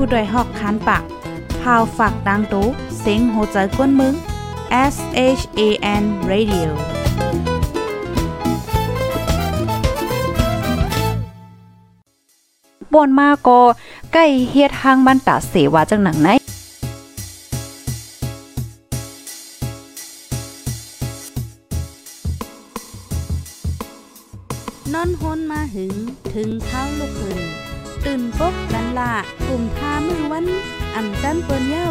[0.00, 1.02] ผู้ดยหอกคันปาก
[1.60, 2.66] พาวฝากดังตู้
[3.00, 4.14] เซ็งโหใจกวนมึง
[4.94, 4.96] S
[5.38, 5.60] H A
[6.02, 6.68] N Radio
[12.94, 13.60] บนมาก็
[14.12, 16.28] ใกล้เฮ็ดทางมันตาเสวาจังหนังไหน
[24.92, 25.94] นอนฮนมาหึง
[26.32, 27.67] ถึงเท้าลูกหึง
[28.10, 29.12] ตื่นปกกันละ
[29.48, 30.46] กลุ่มทามือวัน
[30.94, 31.90] อันจันเปิ้นเย้า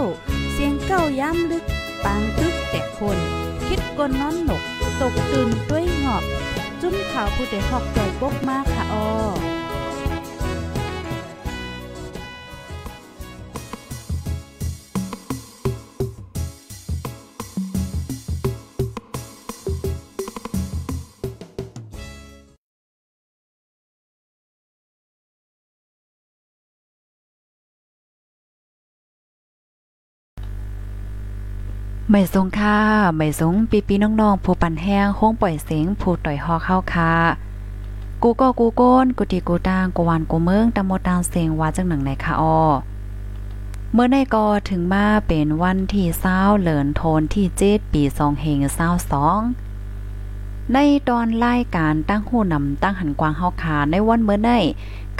[0.51, 1.63] เสียงเก้าย้ำลึก
[2.03, 3.17] ปางตึกแต่คน
[3.67, 4.63] คิดกนนอนหนก
[5.01, 6.23] ตกตื่นด้วยหงอบ
[6.81, 9.56] จุ้มข่าวผู้ใดหอกจ่อยปกมากค่ะออ
[32.11, 32.77] ไม่สงค่ะ
[33.17, 37.13] ไม่สงปีปีน้องๆผู้ปันแห้งโค้งปล่อยเสียงผู้ต่อยฮอเข้าค่ะ
[38.23, 42.59] กูก็กูโกนกูตีกูตางกูวานกูเมืองตำมดตางเสียงว่าจังหนังไหนค่ะออ
[43.93, 49.39] เมื่อในก็ถึงมาเป็นวันที่เศร้าเหลินโทนที่เจ็ดปีสองเฮงเศร้าสอง
[50.73, 50.77] ใน
[51.09, 54.51] ตอนรายการตั้งหูนำตั้งหันกวางเฮาขาในวันเมื่อใน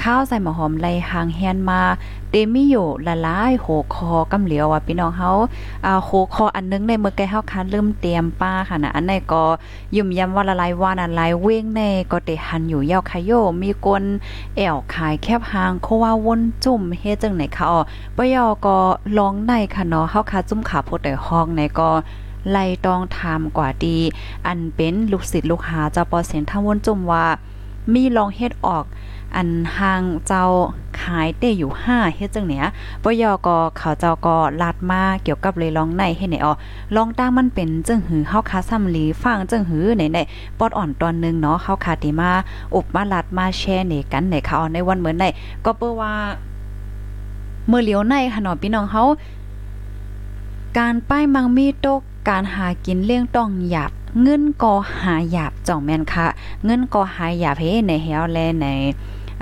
[0.03, 1.81] ข้าวใส่หมอหอมไลหางแฮนมา
[2.31, 2.76] เดมิโย
[3.08, 5.31] ละลายโหคอกำเหลียวอะพี่น้องเฮา
[5.86, 9.44] อ่าโหคออันนึงในเมื่อไกเฮาคันเริ่มเตรียมป้าค่ะนะอันไหนก็
[9.95, 11.81] ยุ่มยำว่าละลายว่าอันลายเว้งใน
[12.12, 13.31] ก็เตหันอยู่ยาวคายโย
[13.62, 14.04] มีกน
[14.56, 17.80] แอวขายแคบหางโคว่าวนจุ่มเฮ็ดจังไหนคะอ๋อ
[18.16, 18.78] ปยอก็
[19.17, 21.89] ลองในค่ะเนาะเฮาคาจุ่มขาโพดแต่ห้องในก็
[22.52, 23.98] ไล่ตองทำกว่าดี
[24.45, 27.26] อันเป็นลูกศิษย์ลูกหาเจ้าปอเสียนทำวนจุ่มว่า
[27.94, 28.86] มีลองเฮ็ดออก
[29.36, 30.45] อันหางเจ้า
[31.02, 32.66] ขายเต้อยู่5เฮ็ดจังเนี้ย
[33.03, 36.54] ปยอก็เขาเจ้าก็ลาดมาเกี่ยวกับเลยลองในให้ไหนอ๋อ
[36.95, 42.32] ลองตั้งมันเป็นจึงหือเฮาคาซ้ำลีฟังจึงหือไหนๆปอดอ่อนตอนนึงเนาะเฮาคาติมา
[42.76, 45.26] อบมาลาดมาแชร์นี่กันไหนเขาในวันเหมือนไหน
[45.66, 46.14] ก็เปิ้ว่า
[47.67, 49.04] เมื่อเลียวในค่ะเนาะพี่น้องเฮา
[50.77, 56.26] การป้ายมังมีตกการหากินเลี้ยงต้องหยาบเงินก็หาหยาบจ่องแม่นค่ะ
[56.66, 58.67] เงินก็หาหยาบเฮในเฮาแลใน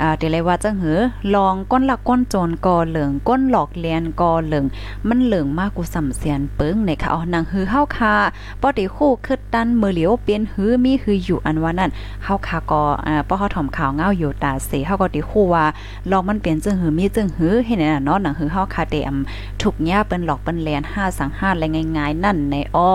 [0.02, 1.00] อ่าเดี๋ยวเลยว่าจังหือ
[1.36, 4.66] ลองก้นหลักก้นโจรกอเหลืองก้นหลอกเลียนกอเหลือง
[5.08, 8.16] มันเหลืองมากกูสำเสียนเปิงในค่ะเอานางหือเฮาค่ะ
[8.62, 11.92] ปอติคู่คึดตันมือเหลียวเปลี่ยนหือมีหืออยู่อันว่านั่น
[12.24, 15.66] เฮาค่ะก็อ่าป้อเฮาถ่อมข่าวเงาอยู่ตาเสเฮาก็ติคู่ว่า
[16.12, 22.94] ลองมันเปลี่ยนจึงหือมีจึงหือเฮ็ดน่ะเนาะนางหือเฮาค่ะเตอำถูกหญ้าเปิ้นหลอกเปิ้นแลน5สัง5และง่ายๆนั่นในอ้อ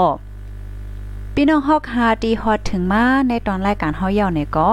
[1.34, 4.70] พี่น้องฮอกฮาดีฮอดถึงมาในตอนรายการเฮาเย่าในก็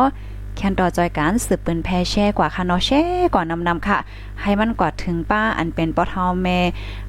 [0.57, 3.01] แคนต่อจอยการสืบปืนแพแช่กว่าค่ะเนาะแช่
[3.33, 3.97] กว่านำนำค่ะ
[4.41, 6.59] ให้มันกว่าถึงป้าอันเป็นปอทาแม่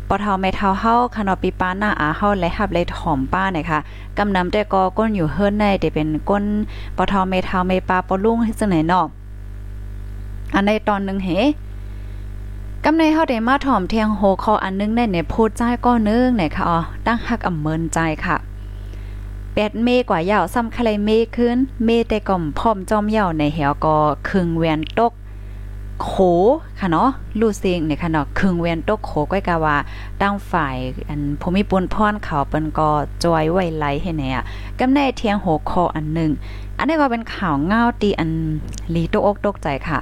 [0.09, 3.79] ปอทาแม่เทาเฮาค่ะเนาะปีป้าหน้าอาเฮาและหับเลยถอมป้าเนี่ยค่ะ
[4.19, 6.45] กำนำแต่ก็ก้นอยู่เฮิรนในแต่เป็นก้น
[6.97, 9.07] ปอทาแม่เทาแม่ปลาปอลุ่งให้จังไหนเนาะ
[10.55, 11.29] อันในตอนหนึ่งเฮ
[12.85, 18.37] กำในเฮาได้มาถ่อมเทียงโฮคออันนึงได้เนี่ยพูดใจก็นึงเนี่ยค่ะอ๋อตั้งหักอำเมินใจค่ะ
[19.59, 23.97] 8 เมกว่ายาวซ้ำคลเมขึ้น เมแต่ก่อมพร้อมจอมยาวในเหวก็
[24.29, 25.13] ครึ่งแวนตก
[26.03, 26.13] โข
[26.81, 27.09] ค่ะเนาะ
[27.41, 29.77] ลู่เสียงเนี่ยค่ะเนาะครึ่งแวนตกโขก้อยกาว่า
[30.23, 30.77] ตั้งฝ่าย
[31.09, 32.91] อันภูมิปุนพรเขาเปิ้นก็
[33.25, 34.45] จอยไว้ไหลให้แน่อะ
[34.79, 36.31] กำในเทียงโหคออันนึง
[36.79, 38.31] อันนี้ก็เป็นข่าวเงาตีอัน
[38.95, 40.01] ลีตกอกตกใจค่ะ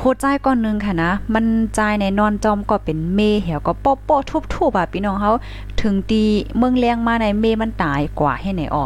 [0.00, 1.44] พูดใจก้อนนึงค่ะนะ มัน
[1.74, 4.20] ใจในนอนจอมก็เป็นเมเหี่ยวก็โป๊ะโป๊ะ
[4.54, 5.32] ทุบๆอะพี่น้องเขา
[5.80, 6.22] ถึงตี
[6.56, 8.84] เมืองเลียงมาในเมมันตายกว่าให้ไหนออ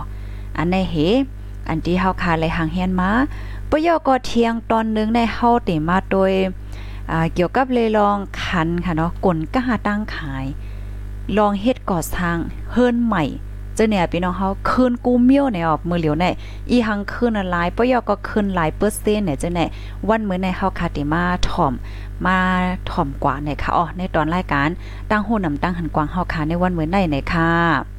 [0.57, 0.95] อันในเฮ
[1.69, 3.11] อันที่เฮาคาเลยหางเฮียนมา
[3.71, 6.33] ปยอก็เทียงตอนนึงในเฮาติมาโดย
[7.11, 10.45] อ่าเกี่ยวกับเลยลองคันค่ะเนาะกลกะหาตั้งขาย
[11.37, 12.37] ลองเฮ็ดก่อสร้าง
[12.73, 13.25] เฮิรนใหม่
[13.78, 16.27] เจเนี่ยพี่น้องเฮาคืนกูเมียวในออกมือเหลียวใน
[16.71, 19.69] อีหังคืนหลายปยอก็คืนหลายเปอร์เซ็นต์เนี่ยเจเนี่ย
[20.09, 21.72] วันมื้อในเฮาคาติมาถ่อม
[22.27, 22.39] มา
[22.91, 24.69] ถ่อมกว่าในค่ะอ๋อในตอนรายการ
[25.10, 27.97] ตั้งโหนำตั้งหันกวางเฮาคาในวันมื้อในในค่ะ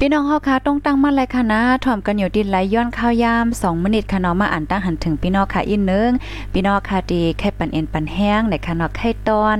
[0.00, 6.10] พี่น้องเฮาค่ะต้องตั้งมั่นเลยค่ะนะถ่อมกันอยู่ดินไหลย้อนข้าวยาม2มินิค่ะเนาะมาอ่านตั้งหันถึงพี่น้องค่ะอีกนึง
[6.52, 9.58] พี่น้องค่ะดีแค่ปันเอ็นปันแห้งในค่ะเนาะไข่ตอน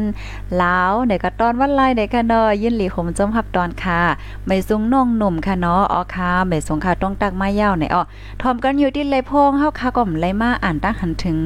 [0.63, 4.01] ลาวในก็ตอนวันไลในค่ะเนาะยินหลีขมจมฮับตอนค่ะ
[4.47, 8.03] ไม่สูงน้องหนุ่มค่ะเนาะอ๋อค่ะไม่สูงค่ะต้องตักมายาวในอ๋อ
[8.43, 11.37] ถ่อมกันอยู่ดินไหลพงเฮาค่ะก็ไหลมาอ่านตั้งหันถึง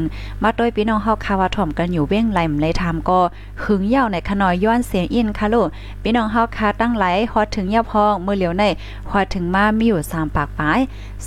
[0.43, 3.19] มาโดยพี่น้องเฮาค่ะว่าถ่อมกันอยู่เว้งไหลไหลทำก็
[3.63, 5.69] หึงยาวในค่ะเนาะย้อนเสียงอินค่ะลูก
[6.03, 8.65] พี่น้องเฮาค่ะตั้งไหลฮอดถึงยาพองมือเหลียวใน
[9.09, 10.81] พอถึงมามีอยู่3ปากปาย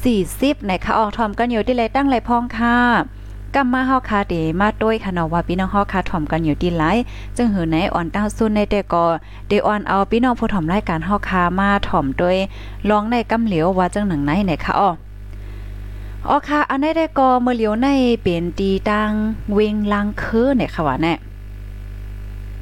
[0.10, 2.78] 40ในคะออกทอมกันอยู่ที่เลยตั้งไรพองค่ะ
[3.56, 6.98] กำมาเฮาคาเดมาด้วยค่ะเนาะว่าพี่น้องเฮาคาถ่อมกันอยู่ดีหลาย
[7.38, 9.06] จึงหือไหนอ่อนต้าซุนในแต่ก็
[9.48, 12.38] เดออนเอาพี่น้องผู้ถ่อมรายการเฮาคามาถ่อมด้วย
[12.90, 14.90] ลองในกำเหลียวว่าจังหนังไหนไหนค่ะอ้อ
[16.28, 17.88] อ๋อค่ะอันนี้ได้ก็เมื่อเหลียวใน
[18.22, 19.12] เป็นตีดัง
[19.54, 21.14] เวงลังคือเนี่ยค่ะว่าแน่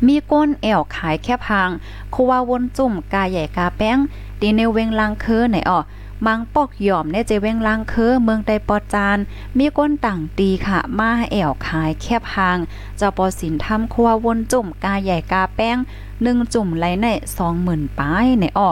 [0.05, 1.69] มีก้นแอวขายแคบหาง
[2.13, 3.97] คูว่าวนจุ่มกาใหญ่กาแป้ง
[4.41, 5.79] ดีในเวงลังคือไหนอ้อ
[6.25, 9.17] มังปอกหย่อมในเจเวงลังคือเมืองใดปอจาน
[9.57, 12.57] มีก้นต่างตีค่ะ มาแอวขายแคบหาง
[12.97, 15.77] เจ้าปอสินทำคัววนจุ่มกาใหญ่กาแป้ง
[16.21, 17.07] หนึ่งจุ่มไหลใน
[17.37, 18.69] สองหมื่นป้ายในอ้อ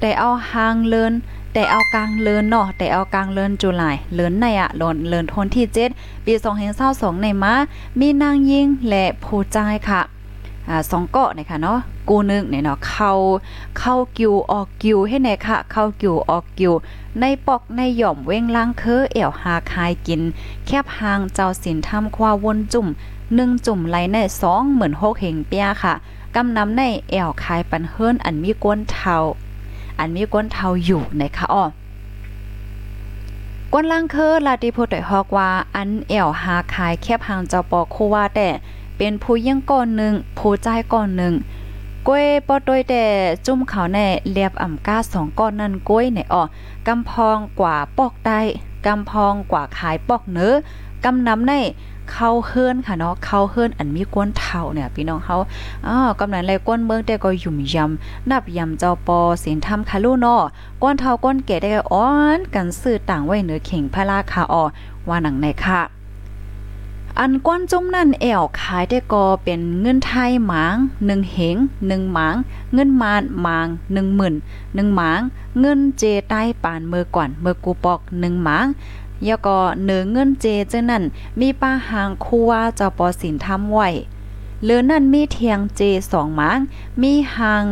[0.00, 1.12] แต่เอาหางเลิน
[1.52, 5.66] แต่เอากลางเลินเนาะแต่เอากลางเลินจุลายเลินในอะหลนเลินทนที่
[5.96, 6.32] 7ปี
[6.78, 7.54] 2022ในมา
[7.98, 9.58] มีนางยิงและผู้ใจ
[9.88, 10.00] ค่ะ
[10.68, 11.78] อ่าสองเกาะนะคะเนาะ
[12.08, 13.12] กูนึงเนี่ยเนาะเข้า
[13.78, 16.72] เข้ากิวออกกิวให้ไหนค่ะ เข้ากิวออกกิว
[17.20, 20.22] ในปอกในหย่อมเว้งล้างเคอเอวหาคายกิน
[20.66, 22.86] แคบหางเจ้าสินทำควาวนจุ่ม
[23.34, 25.94] หนึ่งจุ่มไหลในสองเหมือนหกเหงเปียค่ะ
[26.34, 29.16] กำนำในแอวคายปันเฮิรนอันมีก้นเทา
[29.98, 31.64] อันมีก้นเทาอยู่นะคะอ้อ
[33.72, 38.48] ก้นล่างเคอลาติโพดอยฮอกว่า อันแอวหาคายแคบหางเจ้าปอโคว่าแต่
[39.02, 41.34] เป็นผู้ยิ่งก่อนหนึ่งผู้ใจก่อนหนึ่ง
[42.06, 43.04] ก้วยปอดยแต่
[43.46, 43.98] จุ่มเขาใน
[44.32, 46.42] เรียบอ่ำก้าสองก้อนนั่นก้วยในอ่อ
[46.86, 48.40] กำพองกว่าปอกได้
[48.86, 50.52] กำพองกว่าขายปอกเนื้อ
[51.04, 51.52] กำนำใน
[52.12, 55.36] เข้าเฮือนค่ะเนาะเข้าเฮือนอันมีก้นเท่าเนี่ยพี่น้องเขา
[55.86, 60.42] อ๋อกำนันเลยก้นเมืองแต่ก็ยุ่มยำนับยำเจ้าปอสินทำคาลูเนาะ
[60.82, 64.64] ก้นเท่าก้นเก๋ได้อ้อนกันซื้อต่างไว้เหนือเข่งพระราคาออ
[65.08, 65.99] ว่าหนังในค่ะ
[67.22, 70.76] อันก้อนจุ้มนั่นแอวขายได้ก็เป็นเงินไทยหมาง
[71.06, 71.56] หนึ่งเหง
[71.86, 72.36] หนึ่งหมาง
[72.74, 74.34] เงินมานหมางหนึ่งหมื่น
[74.74, 75.20] หนึ่งหมาง
[75.60, 78.66] เงินเจใต้ปานเมื่อก่อนเมื่อกูปอกหนึ่งหมาง
[79.28, 81.02] ยก็เนือเงินเจเจ้านั่น
[81.40, 83.88] มีป้าหางคูว่าเจ้าปอสินทำไว้
[84.62, 85.82] เหลือนั่นมีเทียงเจ
[86.12, 86.58] สองหมาง
[87.02, 87.64] มีหาง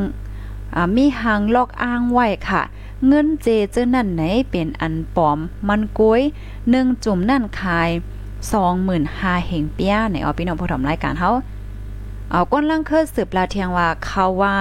[0.96, 2.62] มีหางลอกอ้างไว้ค่ะ
[3.08, 6.22] เงินเจเจ้านั่นไหนเป็นอันปอม มันกล้วย
[6.70, 7.90] หนึ่งจุ่มนั่นขาย
[8.52, 11.30] สองหมื่นห้าเหงเปียในออพี่น้องผู้ทำรายการเฮา
[12.30, 14.54] เอาก้นล่างเคยสืบลาเทียงว่าเขาว่า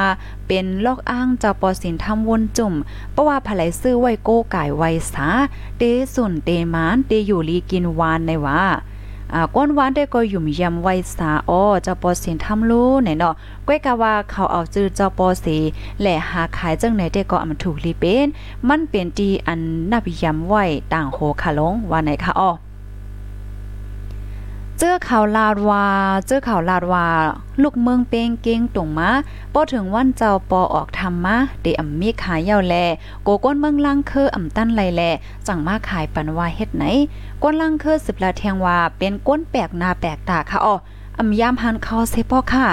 [0.48, 2.74] เป็นลอกอ้างเจ้าปอสินทำวนจุ่ม
[3.12, 5.28] เพราะว่าภายซื้อไว้โก้กายไว้สา
[5.78, 5.82] เต
[6.14, 8.62] สุนเตมานเตอยู่ลีกินวานในว่า
[9.34, 13.34] อ่าก้นวานได้ก็ยุ่มยำไว้สาอ้อเจ้าปอสินทำรู้ไหนเนาะ
[13.68, 15.58] ก้อยกะว่าเขาเอาจื้อเจ้าปอสี
[16.02, 18.28] และหาขายจังไหนได้ก็อำถูกลีเป็น
[18.68, 19.60] มันเป็นดีอัน
[19.92, 20.64] นับยำไว้
[20.94, 22.52] ต่างโหคาลงว่าไหนคะอ้อ
[24.82, 25.86] เจอข่าวลาดว่า
[26.28, 27.08] เจอข่าวลาดว่า
[27.62, 29.10] ลูกเมืองเป้งเก่งตรงมา
[29.54, 32.76] พอถึงวันเจ้าปอออกทำมาเดอำมีขายยาวแล
[33.24, 35.02] โกก้นเมืองลังคืออำตั้นไหลแล
[35.48, 36.84] จังมาขายปันว่าเฮ็ดไหน
[37.44, 40.76] ก้นลังคือสิบละเทียงว่าเป็นก้นแปลกหน้าแปลกตาค่ะอ้อ
[41.20, 42.68] อำยามหันเขาเซปอค่ะ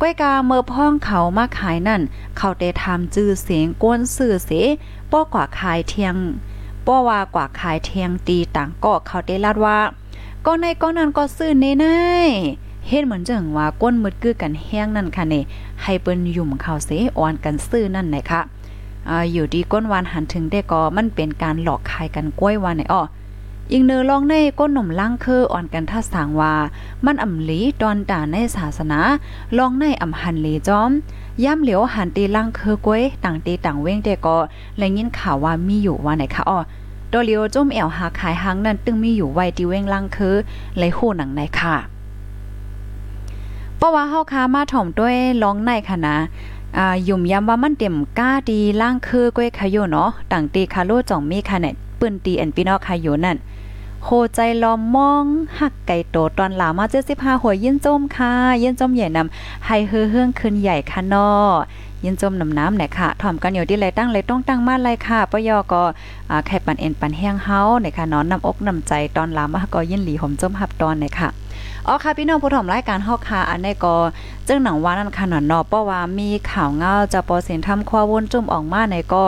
[0.00, 2.02] ก้อยกาเมื่อพ้องเขามาขายนั่น
[2.36, 4.50] เขาได้ทำจื้อเสียงก้นสื่อเส
[5.12, 6.14] ป้อกว่าขายเทียง
[6.86, 9.78] ป้อว่ากว่าขายเทียงตีต่างก็เขาได้ลาดว่า
[10.46, 15.42] ก็ในก้อนนั้นก็ซื้อเน่ๆเฮ็ดเหมือนจังว่าก้นมืดคือกันแห้งนั่นค่ะเนี่
[15.82, 18.40] ให้เปิ้นยุ่มเข้าเสอ่อนกันซื้อนั่นนะคะ
[19.08, 23.02] อ่าอยู่ดีก้นวานหันถึงได้ก็มันเป็นการหลอกขายกันกล้วยวานไหนอ้อ
[23.72, 26.54] อีกเนื้อลองในก้นหนุ่มล่างคืออ่อนกันท่าสางว่า
[27.04, 28.98] มันอ่ำลีตอนด่าในศาสนา
[29.58, 30.90] ลองในอ่ำหันลีจอม
[31.44, 34.36] ย่ำเหลียวหันตีล่างคือกล้วยต่างตีต่างเว้งแต่ก็
[34.78, 36.58] และยินข่าวว่ามีอยู่ว่าไหนคะอ้อ
[37.14, 40.34] ดอเลียวจมแอวหาขายหังนั้นตึงมีอยู่ไว้ที่เว้งลังคือ
[40.76, 41.76] ไหลคู่หนังในค่ะ
[43.76, 46.16] เพราะว่าเฮาค้ามาถ่อมด้วยร้องในค่ะนะ
[46.78, 53.38] อ่ายุ่มย้ำว่ามันเต็มก้าดีล่างคือก้วยขยเนาะต่างตีคาโลจ่องมีค่ะเนี่ยปืนตีอันพี่นองขยนั่น
[54.02, 55.24] โคใจลอมมอง
[55.58, 61.28] หักไก่โตตอนหลามา75หัวยินจมค่ะยินจมใหญ่นำให้เฮือเฮืองขึ้นใหญ่ค่ะนอ
[62.04, 65.82] ยินจมน้ำน้ำเนี่ยค่ะถ่อมกันอยู่ที่ไรตั้งไรต้องตั้งมาไรค่ะปยอก็
[66.46, 71.28] ไข่ปันเอ็นปันแห้งเฮาเนี่ยค่ะนอนน้ำอกน้ำใจตอนลามาก็ยินหลีหอมจมหับตอนเนี่ยค่ะ
[71.86, 73.94] อ๋อค่ะพี่น้องผู้ถมรายการเฮาค่ะอันนี้ก็
[74.44, 79.24] เจึงหนังว่านั่นค่ะหนอนนอเพราะว่ามีข่าวเงาจะปอเสียนทำควาวนจุ่มออกมาในก็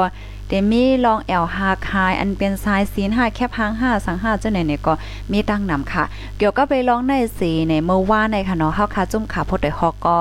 [0.49, 4.93] เดมีลองแอลฮาคาย อันเป็นสายศีลห้าแคบหางห้าสังห้าเจ้าไหนเนี่ยก็
[5.33, 6.05] มีตั้งนำค่ะ
[6.39, 10.19] เกี่ยวก็ไปลองในสีในเมื่อว่าในค่ะเนาะเฮาค่ะจุ่มขาพดได้ฮอกก็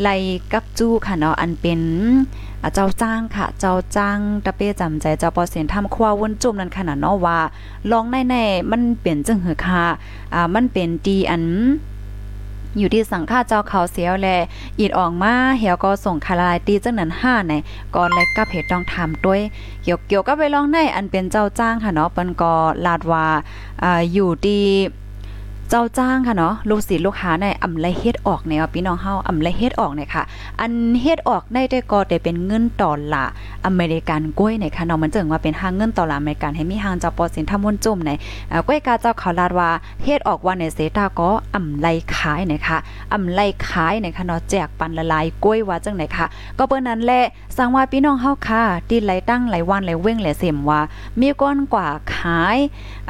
[0.00, 0.14] ไล่
[0.52, 1.80] กับจู้ค่ะเนาะอันเป็น
[2.74, 7.38] เจ้าจ้างค่ะ เจ้าจ้างตะเป้จำใจเจ้าปอเสียนทำควาวนจุ่มนั่นขนาดเนาะว่า
[7.90, 9.84] ลองในๆมันเปลี่ยนจังหือค่ะ
[10.34, 11.44] อ่ามันเป็นดีอัน
[12.78, 14.28] อยู่ที่สังฆาเจ้าเขาเสียวแล
[14.78, 17.52] อีดออกมาเหี่ยวก็ส่งคาลายตีจังนั้น5ใน
[17.94, 19.40] ก่อนและกับเหตุต้องทำด้วย
[19.82, 22.52] เกี่ยวเกี่ยวกับไปลองในอันเป็นเจ้าจ้างค่ะเนาะเปิ้นก็
[22.86, 23.26] ลาดว่า
[23.82, 24.62] อ่าอยู่ที่
[25.72, 30.22] เจ้าจ้างค่ะเนาะลูกศิษย์ลูกหาในอำไลเฮ็ดออกเนี่ยพี่น้องเฮาอำไลเฮ็ดออกเนี่ยค่ะ
[30.60, 30.72] อัน
[31.02, 33.24] เฮ็ดออกได้แต่ก็ได้เป็นเงินต่อละ
[33.66, 38.10] อเมริกันกล้วยเนี่ยค่ะเนาะมันจึงว่าเป็นหางเงินต่อละอเมริกันให้มีหางเจ้าปอสินทำมนจุ่มใน
[38.66, 39.70] กล้วยกาเจ้าเขาลาดว่า
[40.04, 42.78] เฮ็ดออกว่าในเสตาก็อำไลขายเนี่ยค่ะ
[43.14, 46.26] อำไลขายเนี่ยค่ะเนาะแจกปันละลายกล้วยว่าจังไหนค่ะ
[46.58, 47.20] ก็เปิ้นนั้นแหละ
[47.56, 50.80] สังว่าพี่น้องเฮาค่ะตีไหลตั้งไหลวันไหลเว้งไหลเสมว่า
[51.20, 52.58] มีก้อนกว่าขาย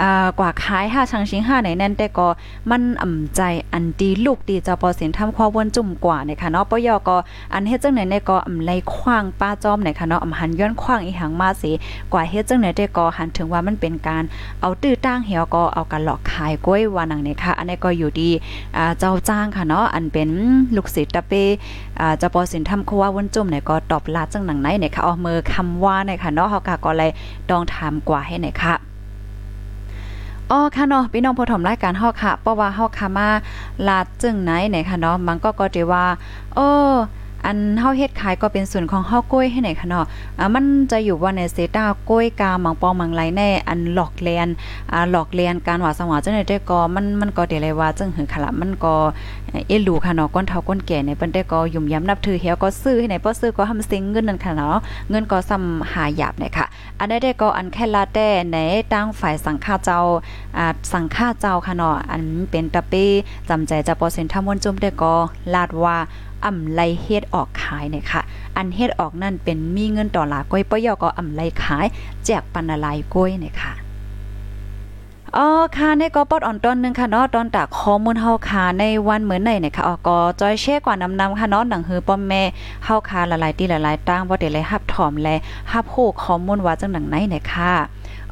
[0.01, 2.29] อ่ากว่าขาย5ชังชิง5ไหนแน่นแต่ก็
[2.71, 3.41] มันอ่ำใจ
[3.73, 7.17] อันดีลูกดีเจ้าปอสินทำความวนจุ่มกว่าเนี่ยค่ะเนาะปยก็
[7.53, 11.73] อันเฮ็ดจังไหนในก็อำไลขว้างป้าจอมเนี่ยค่ะเนาะอ่ำหันย้อนขว้างอีหังมาสิ
[12.13, 14.25] กว่าเฮ็ดจังไหนได้ก็หันถึงว่ามันเป็นการ
[14.61, 18.31] เอาตื้อตั้งเหี่ยวก็เอากันหลอกขายกล้วยว่านังเนี่ยค่ะ อันนี้ก็อยู่ดี
[18.77, 20.29] อ่าเจ้าจ้างค่ะเนาะอันเป็น
[20.77, 21.33] ลูกศิษย์ตะเป
[22.01, 27.11] อ่าเจ้าปอสินทำครัววนจุ่มเนี่ยก็ตอบลาจังหนังไหนเนี่ยค่ะเอามือคำว่าเนี่ยค่ะเนาะเฮาก็เลย
[27.51, 28.90] ต้องถามกว่าให้หน่ยค่ะ
[30.51, 33.29] อ๋อค่ะเนาะพี่น้องผู้ถมรายการเฮาค่ะเพราะว่าเฮาค่ะมา
[33.89, 36.05] ลาดจึงไหนไหนค่ะเนาะมันก็ก็จะว่า
[36.55, 36.69] โอ้
[37.47, 40.05] อันเฮาเฮ็ดขายก็เป็นส่วนของเฮากล้วยให้ไหนคะเนาะ
[40.39, 44.49] อ่ามันจะอยู่ว่าในเซต้ากล้วยกามังปองมังไหลแน่อันหลอกเลียน
[44.93, 48.95] อ่าหลอกเลียนการว่าสว่าจังได๋ได้ก็มันมันก็ได้เลยว่าจังหือขละมันก็
[49.69, 54.77] เอลูค่ะเนาะก้นเฒ่าก้นแก่ในเปิ้นได้ก็ยุ่มยำนับถือเฮียก็ซื้อให้ไหนบ่ซื้อก็ทำเซ็งเงินนั่นค่ะเนาะ
[55.11, 56.67] เงินก็ซ้ำหาหยาบเนี่ยค่ะ
[56.99, 58.57] อันได้ได้ก็อันแค่ลาแต่ใน
[58.93, 60.01] ตั้งฝ่ายสังฆาเจ้า
[60.57, 63.07] อ่าสังฆาเจ้าค่ะเนาะอันเป็นตะเป้
[63.49, 65.15] จำใจจะเปอร์เซ็นต์ทั้งมวลจุ่มได้ก็
[65.55, 65.97] ลาดว่า
[66.45, 68.23] อ่ำไลเฮ็ดออกขายเนี่ยค่ะ
[68.57, 71.87] อันเฮ็ดออกนั่นเป็นมีเงินต่อลาก้อยปยอก็อ่ำไลขาย
[72.25, 73.75] แจกปันละลายก้อยเนี่ยค่ะ
[75.37, 82.43] อ๋อค่ะในก็ปอดอ่อนต้นนึงค่ะเนาะตอนตากข้อมูลเฮาค่ะในวันเหมือนไหนเนี่ยค่ะอ๋อก็จอยแช่กว่านำนำค่ะเนาะหนังหือป้อมแม่
[82.85, 85.29] เฮาค่ะละลายตีละลายตั้งบ่ได้เลยฮับถอมแล
[85.73, 87.73] ฮับโหข้อมูลว่าจังหนังไหนเนี่ยค่ะ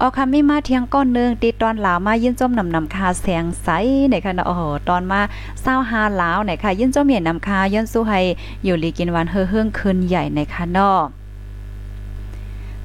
[0.00, 3.68] ออค่ะมีมาเที่ยงก้อนนึงตีตอนหลาวมายินจมนำนำคาแสงใส
[4.08, 5.20] เนี่ยค่ะโอ้โหตอนมา
[5.70, 8.20] 25ลาวเนี่ยค่ะยินจมเหียนนำคาย้อนสู้ให้
[8.64, 10.78] อยู่ลีกินวันเฮือเฮืองคืนใหญ่ในค่ะน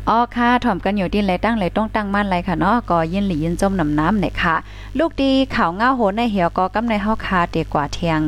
[0.10, 4.56] อ๋อค่ะถ่อมกันอยู่ดินไรตั้งไรต้องตั้งมั่นไรค่ะเนาะก็ยินหลียินจมน้ำน้ำเนี่ยค่ะ
[5.00, 8.20] ลูกดีข่าวเงาโหนในเหี่ยวก็กำในเฮาคาเตกว่าเทียง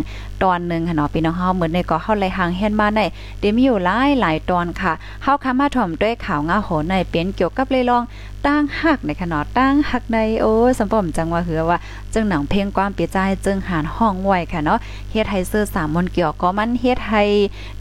[0.43, 3.01] ตอนหนึ่งค่ะเนาะพี่น้องเฮาเหมือนในก็เฮาไหลหางเฮ็ดมาใน
[3.39, 8.03] เดี๋ยวมีอยู่หลายหลายตอนค่ะเฮาคามาถ่อมด้วยข่าวเงาโหในเป็นเกี่ยวกับเลยลอง
[8.45, 11.77] ตั้งหักในขนาดตั้งหักในโอ้สมปมจังว่าเหือว่า
[12.13, 14.79] จึงหนังเพลงความเปียใจจึงหานห้องไว้ค่ะเนาะ
[15.11, 17.23] เฮ็ดให้เสื้อสามมนเกี่ยวก็มันเฮ็ดให้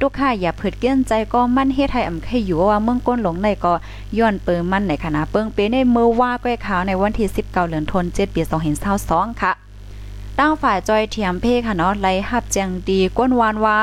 [0.00, 3.74] ทุกค่าอย่าเผิดเกี้ยนใจก็มันเฮ็ดให้อำไคอยู่ว่าเมืองก้นหลงในก็
[4.18, 8.42] ย้อนเปิงมันในคณะเปิงเปในเมื่อว่าก้อยขาวในวันที่19เดือนธันวาคมปี
[8.92, 9.63] 2522ค่ะ
[10.38, 13.78] ตั้งฝ่ายจอยเทียมเพค่ะเนาะไล่หับแจงดีก้นวานว่า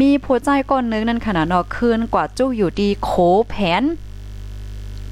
[0.00, 3.10] มีผู้ใจก้นนึงนั่นขนาดเนาะคืนกว่าจุ้อยู่ดีโข
[3.48, 3.82] แผน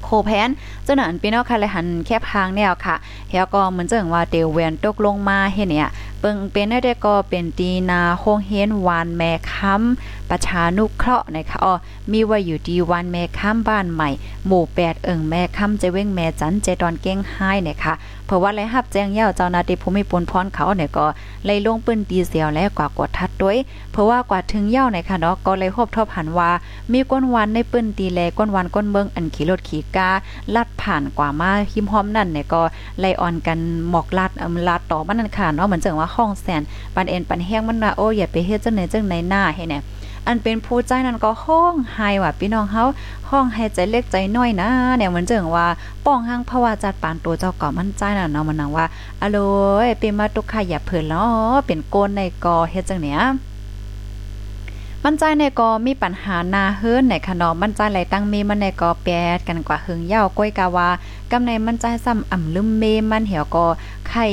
[0.03, 0.49] โคแพน
[0.83, 2.95] เจ้าหนันพี่น้องค่ะเลยหันแคบทางแนวค่ะ
[3.29, 5.89] เฮียก็เหมือนเจังว่าเตวเวนตกลงมาเฮ็ดเนี่ย
[6.25, 11.73] เปิงเป็นได้ก็เป็นตีนาโฮงเฮนวานแม่ค้ำประชานุเคราะห์นะคะอ๋อ
[12.11, 14.09] มีไว้อยู่ดีวันแม่ค้ำบ้านใหม่
[14.47, 17.93] หมู่8เอิงแม่ค้ำจะเว้งแม่จันเจตอนเก้งไห้เนี่ยค่ะ
[18.25, 21.05] เพราะว่าไรฮับแจ้งเย้าเจ้านาที่ภูมิพลพรเขาเนี่ยก็
[21.45, 23.57] เลยลงปืนตีเสียวและกว่ากดทัดด้วย
[23.91, 26.49] เพราะว่ากว่าถึงเย้าเนี่ยค่ะเนาะก็เลยพบทบหันว่า
[26.91, 30.09] มีก้นวันในปืนตีแลก้นวันก้นเมืองอันขี่รถขี่กา
[30.55, 32.61] ลัดผ่านกว่ามาหิมหอมนั่นเนี่ยก็
[32.99, 33.57] ไล่ออนกัน
[33.89, 36.61] หมอกลัดอำลัดต่อมันนั่นค่ะเนาะเหมือนจังว่าห้องแสน
[36.95, 39.83] ปันเอ็นปันแห้งมันว่าโอ้อย่าไปเฮ็ดจังไหนจังไหนหน้าให้เนี่ย
[40.27, 42.83] อันเป็นผู้ใจนั้นก็ห้องไห้ว่าพี่น้องเฮา
[43.29, 45.67] ห้องให้ใจเล็กใจน้อยนะเนี่ยเหมือนจังว่า
[46.05, 48.85] ป้องห้างเพราว่าจัดปานตัวเจ้าก่อมันใจน่ะเนาะมันนังว่า
[49.21, 49.37] อะโล
[49.85, 53.21] ยเป็นมาตุกค่ะอย่าเพิ่นเนาะเป็นโกนในกอเฮ็ดจังเนี่ย
[55.05, 60.87] มันใจในกอมีปัญหานาเฮิรนในคะเนาะมันใจไหลตั้งมีมันในกอแปดกันกว่าหึงยาก้อยกาวา
[61.31, 63.65] กำในมันใจซ้ำอ่ำลืมเมมันเหี่ยวก็
[64.15, 64.27] ไข่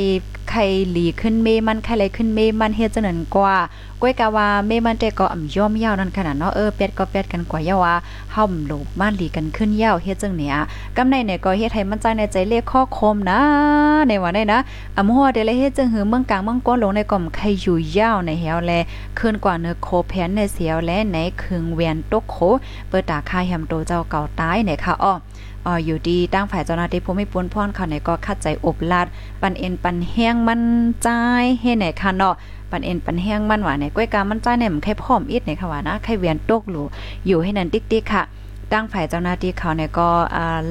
[0.50, 3.56] ไข่หลีขึ้นเมมันไข่ไหลขึ้นเมมันเฮ็ดจังนั้นกว่า
[4.00, 7.94] ก้อยกาวาเมมันแต่ก็อ่ำย่อมยาวนั่นขนาดเนาะเออเป็ดก็เป็ดกันกว่ายาวา
[8.32, 10.54] เฮาหลบมันหลีกันขึ้นยาวเฮ็ดจังเนี้ย
[10.96, 13.40] กำในเนี่ยก็เฮ็ดให้มันใจในใจเลขข้อคมนะ
[14.08, 14.58] ในว่าได้นะ
[14.96, 18.72] อ่ำหัวเดเลยเฮ็ดจังหือเมืองกลางเมืองก้นลงในก่อมไข่อยู่ยาวในเหี่ยวแล
[19.18, 22.36] ขึ้นกว่าเนื้อโคแผนในเสียวและในคึงเวียนตกโค
[22.88, 25.14] เปิดตาคายแฮมโตเจ้าเก่าตายเนี่ยค่ะอ้อ
[25.66, 29.06] อออยู่ดีตั้งฝ่ายเจ้าหน้าที่ผู้ไม่ปนพรเขาเนี่ยก็คัดใจอบลาด
[29.42, 30.62] ปันเอ็นปันแห้งมัน
[31.02, 31.08] ใจ
[31.60, 32.34] เฮ็ดไหนค่ะเนาะ
[32.70, 36.82] ปันเอ็นปันแห้งมันหวาเนี่ยก้อยกามันใจเนี่ยมันแค่พร้อมอิดเนี่ยค่ะว่านะไข่เวียนตกหลู
[37.26, 38.24] อยู่ให้นั่นติ๊กๆค่ะ
[38.72, 40.08] ตั้งฝ่ายเจ้าหน้าที่เขาเนี่ยก็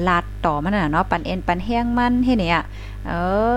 [0.08, 2.64] ลาดต่อมันน่ะเนาะปันเอ็นปันแห้งมันเฮ็ดเนี่ย
[3.08, 3.12] เอ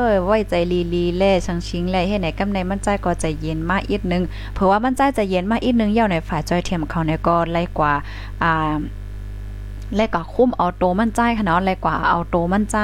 [0.07, 4.23] อไว้ใจลีลีแล่ชังชิงแล่เฮ็ดไหนกำในมันใจก็ใจเย็นมากอีกนึง
[4.53, 7.93] เพราะว่ามันใจจะเย็นมากอีกนึงเย่าในฝ่ายจอยเทียมเขาเนี่ยก็ไล่กว่า
[8.43, 8.75] อ่า
[9.95, 12.77] และก็คุ้มเอาโตมั่นใจค่ะเนาะและกว่าเอาโตมั่นใจ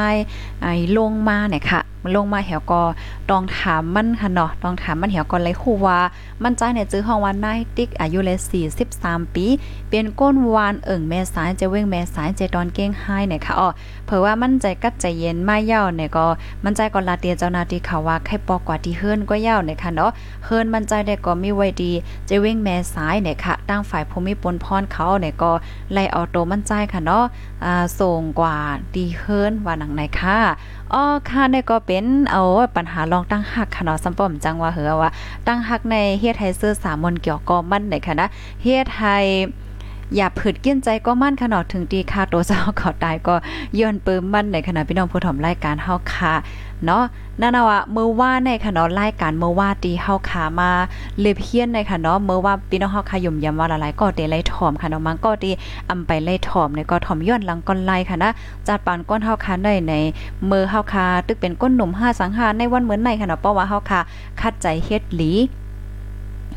[0.61, 1.81] ไอ้ลงมาเนี่ยค่ะ
[2.15, 2.81] ลงมาเหี่ยวก็
[3.29, 5.99] ต้องถามมันค่ะเนาะต้องถามมันเหี่ยวก็เลยคู่ว่า
[6.43, 8.37] มั่นใจเนี่ยจื้อห้องว่านายติ๊กอายุเลย
[8.85, 9.45] 43 ปี
[9.89, 13.69] เป็นก้นวานเอิ่งแม่สายจะเว้งแม่สายเจตอนเก้งไห้เนี่ยค่ะอ๋อ
[14.05, 16.25] เผื่อว่ามั่นใจกัดใจเย็นมาเย่าเนี่ยก็
[16.63, 20.11] มั่นใจก็ลาเตียเจ้านาที่เขาว่าใครปอกว่าที่เฮิรนก็เย่าเนี่ยค่ะเนาะ
[20.45, 21.91] เฮิรนมั่นใจได้ก็มีไว้ดี
[22.29, 25.51] จะเว้งแม่สายเนี่ยค่ะตั้งฝ่ายภูมิปนพรเขาเนี่ยก็
[25.93, 27.23] ไล่เอาโตมันใจค่ะเนาะ
[27.63, 28.57] อ่าส่งกว่า
[28.95, 30.39] ดีเฮิรนว่าหนังไหนค่ะ
[30.93, 32.43] อ๋อค่ะเนี่ยก็เป็นเอา
[32.75, 35.11] ปัญหาลองตั้งหักค่ะเนาะสัมปอมจังว่าเหือว่า
[35.47, 38.27] ตั้งหักในเฮียไทยเสื้อสามมนเกี่ยวกอมันหนค่ะนะ
[38.61, 39.25] เฮียไทย
[40.15, 43.35] อย่าผืดกินใจก็มั่นขนาดถึงตีค่าตัวเจ้าขอตายก็
[43.79, 46.33] ย้อนเปิมมั่นในขณะพี่น้องผู้ถมรายการเฮาค่ะ
[46.85, 47.03] เนาะ
[47.41, 50.69] นั่นน่ะว่ามือว่าในค่ะเนาะรายการเมื่อว่าตีเฮาขามา
[51.19, 55.49] เลเพียนในค่ะเนาะมือว่าพี่น้องเฮาขย่มยำว่าหลายๆก็เตไล่ถอมค่ะเนาะมันก็ตี
[55.89, 58.31] อำไปไล่ถอมในก็ถอมย้อนหลังก้อนไล่ค่ะนะ
[58.67, 59.93] จัดปานก้นเฮาคาได้ใน
[60.45, 63.99] เมื่อเฮาคาตึกเป็นก้นหนุ่ม5สังหารในวันเหมือนในค่ะเนาะเพราะว่าเฮาคา
[64.41, 65.31] คัดใจเฮ็ดหลี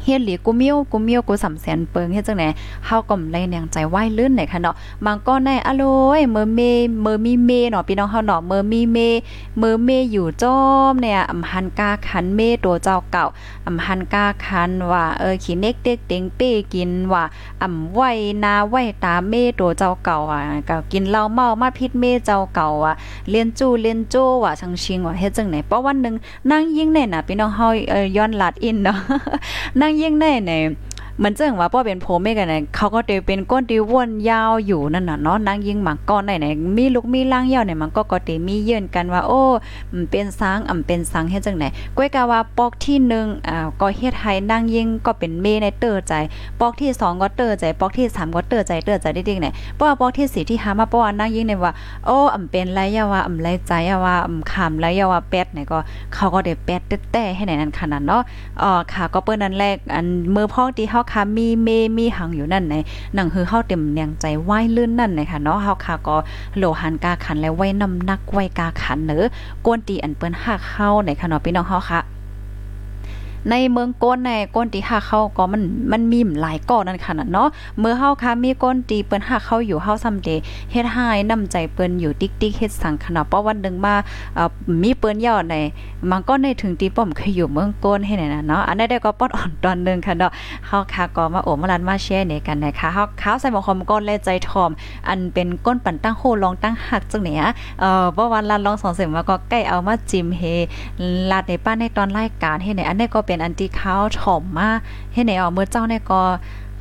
[0.05, 2.45] เฮ็ดหลีกูเมียวกูเมียวกูสำแสนเปิงเฮ็ดจังไหน
[2.87, 5.85] เฮาก็ไล่แนงใจไหวลื่นไหนค่ะเนาะมันก็ในอะโล
[6.19, 6.61] ยเมอเม
[7.03, 8.99] เมอมีเมเนาะพี่น้องเฮาเนาะเมอมีเม
[9.59, 10.59] เมอเมอยู่จอ
[10.91, 13.25] มเนี่ยอำหันกาขันเมตัวเจ้าเก่า
[13.67, 17.25] อำหันกาขันว่าเออขี้เน็กเด็กเต็งเป้กินว่า
[17.63, 18.11] อำไหว้
[18.45, 22.95] นาไหว้ตาเมตัวเจ้าเก่าอะก็กินเหล้าเมามาพิษเมเจ้าเก่าอะ
[23.31, 26.15] เลียนจู้เลียนโจ้ว่าชังชิงว่าเฮ็ดจังไหนเพราะวันนึง
[26.51, 28.99] นั่งยิ่งแน่น่ะพี่น้องเฮาเออย้อนลัดอินเนาะ
[29.81, 30.53] นั่งยิ่งแน่ใน
[31.21, 39.41] หมันเจังว่าป้อเป็นโพเมกันเนี่ยเขาก็เตเป็นก้นที่วนยาวอยู่นั่นน่ะเนาะนางยิงหมักก้อนไหนๆมีลูกมีล่างยาวเนี่ยมันก็ก็เตมีเยื่นกันว่าโอ้
[40.11, 41.65] เป็นสางอ่ำเป็นสังเฮ็ดจังไหน
[41.97, 46.13] ก้อยกาว่าปอกที่1อ่าก็เฮ็ดให้นางยิงก็เป็นเมในเตอร์ใจ
[46.61, 51.73] ปอกที่2ก็เตอร์ใจ ปอกที่3ก็เตอร์ใจเตอร์ใจได้ดิไหนเพราะว่าปอกที่4ที่5มาเพราะว่านางยิงเนี่ยว่า
[52.07, 55.79] โอ้อ่ำเป็นไรยาว่าอ่ำไรใจยาว่าอ่ำขามไรยาว่าเป็ดเนี่ยก็
[56.15, 56.81] เขาก็ได้เป็ด
[57.13, 58.23] แต่ให้ไหนนั้นขนาดเนาะ
[58.63, 62.75] อ๋อค่ะก็เปิ้นนั้นแรกอันมือพอที่เฮาค่ะมีเมมีหังอยู่นั่นใน
[63.15, 66.17] หนังคือเฮาเต็มแนงใจไหว้ลื่นนั่นนะคะเนาะเฮาค่ะก็
[66.57, 69.25] โลหันกาขันและไว้น้ำนักไว้กาขันเนอ
[69.65, 72.01] กวนตีอันเปิ้นหักเฮาในค่ะเนาะพี่น้องเฮาค่ะ
[73.51, 80.29] ในเมืองก้นในก้นตีหักเข้าก็มันมันมีหลายก้อนนั่นค่ะเนาะเมื่อเฮาค่ะมีก้นตีเปิ้นหักเข้าอยู่เฮาซำเด
[80.73, 83.95] เฮ็ดให้น้ำใจเปิ้นอยู่ติ๊กติ๊กเฮ็ดสังขนาดเพราะวันนึงมา
[84.35, 84.49] เอ่อ
[84.83, 85.57] มีเปิ้นยอดใน
[86.11, 90.33] มันก็ในถึงตีป้อมเคยอยู่เมืองก้นให้ไหนนะเนาะอันนี้ได้ก็ปอดอ่อนตอนนึงค่ะเนาะ
[90.67, 94.71] เฮาค่ะก็มาโอมาลันมาแชร์ในกันนะคะเฮาขาวใส่หมอคอมก้นและใจทอม
[95.09, 97.51] อันเป็นก้นปั่นตั้งโฮลองตั้งหักจังเนี่ย
[97.81, 100.43] เอ่อบ่วันลันลองสองเสมมาก็ใกล้เอามาจิ้มเฮ
[101.31, 104.69] ลาดในป้าในตอนรายการเฮ็ดไหนอันนี้ก็เป็็นอันที่เขาถ่อมมา
[105.13, 106.23] เฮ็ดไหนอ๋อเมื่อเจ้าเน่ก็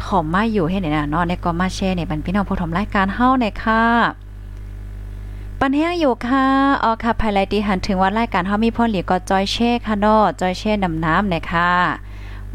[0.03, 3.83] ถ่อมมาอยู่เฮ็ดไหนน่ะเนาะเน่ก็มาแชร์ในบันพี่น้องผู้ชมรายการเฮาเนี่ยค่ะ
[5.59, 6.45] ปันแห้งอยู่ค่ะ
[6.83, 11.69] อ๋อค่ะภายไลที่หันถึงว่ารายการเฮามีพ่อหลีก็จอยแช่ค่ะเนาะจอยแช่นำน้ำเนี่ยค่ะ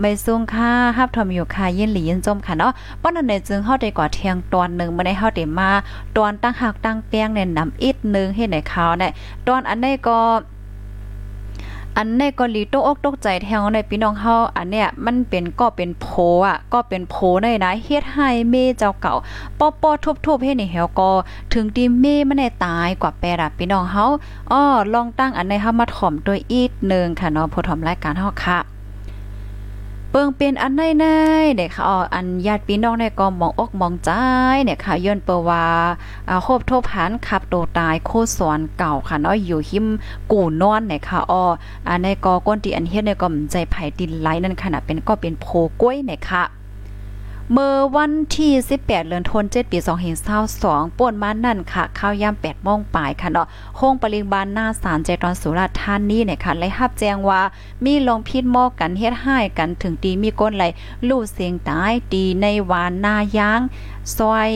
[0.00, 5.70] ไม่ซุ่งค่ะฮับทอมอยู่ค่ะยินหลียินจมค่ะเนาะป้อนนั้นเนี่ยจึงเฮาได้กว่าเที่ยงตอนหนึ่งบ่ได้เฮาได้มา
[6.16, 9.11] ตอนตั้งหักตั้งแป้งเนี่ยนำอีกนึงเฮ็ดให้ขาเนี่ย
[9.46, 10.18] ตอนอันนี้ก็
[11.98, 16.06] อันในก็ลีโตอกตกใจแทงในพี่น้องเฮาอันเนี้ยมันเป็นก็เป็นโพ
[16.46, 19.14] อะก็เป็นโพในนะเฮ็ดให้เมเจ้าเก่า
[19.59, 21.11] ปอปอทุบๆเฮ็ดนี่เฮวก็
[21.52, 24.04] ถึงที่เมมันได้ตายกว่าแปดอะพี่น้องเฮา
[24.52, 24.62] อ้อ
[24.94, 28.75] ลองตั้งอันในเฮามาถ่อมด้วยอีกนึงค่ะเนาะผู้ถ่อมรายการเฮาค่ะ
[30.16, 31.07] ปิงเป็นอันไหนใน
[31.57, 34.11] เนี่ยค่ะอ๋ออันญาติพี่น้องในก็มองอกมองใจ
[34.64, 35.64] เนี่ยค่ะย้อนเปว่า
[36.29, 39.87] อ่าโคบโทบหันขับโตตายโคสอนเก่าค่ะเนาะอยู่หิม
[40.33, 41.44] กู่นอนเนี่ยค่ะอ๋อ
[41.88, 45.46] อันในก็ก้นที่อันเฮ็ดในก็ใจไผ่ดินไหลนั่นขนาดเป็นก็เป็นโพ
[45.81, 46.42] กล้วยเนี่ยค่ะ
[47.52, 49.78] เมื่อวันที่ 18เดือนธันวาคมปี
[50.38, 57.40] 2522ป่วนมานั่นค่ะ ข้าวยาม8โมงปลายค่ะเนาะโรงปริบาลหน้าศาลใจตอนสุราษฎร์ธานีเนี่ยค่ะเลยรับแจ้งว่า
[57.85, 60.64] มีลงพิษหมอกกันเฮ็ดให้กันถึงตีมีก้นไหล
[61.09, 63.61] ลู่เสียงตายตีในวานนายาง
[64.16, 64.50] ซอย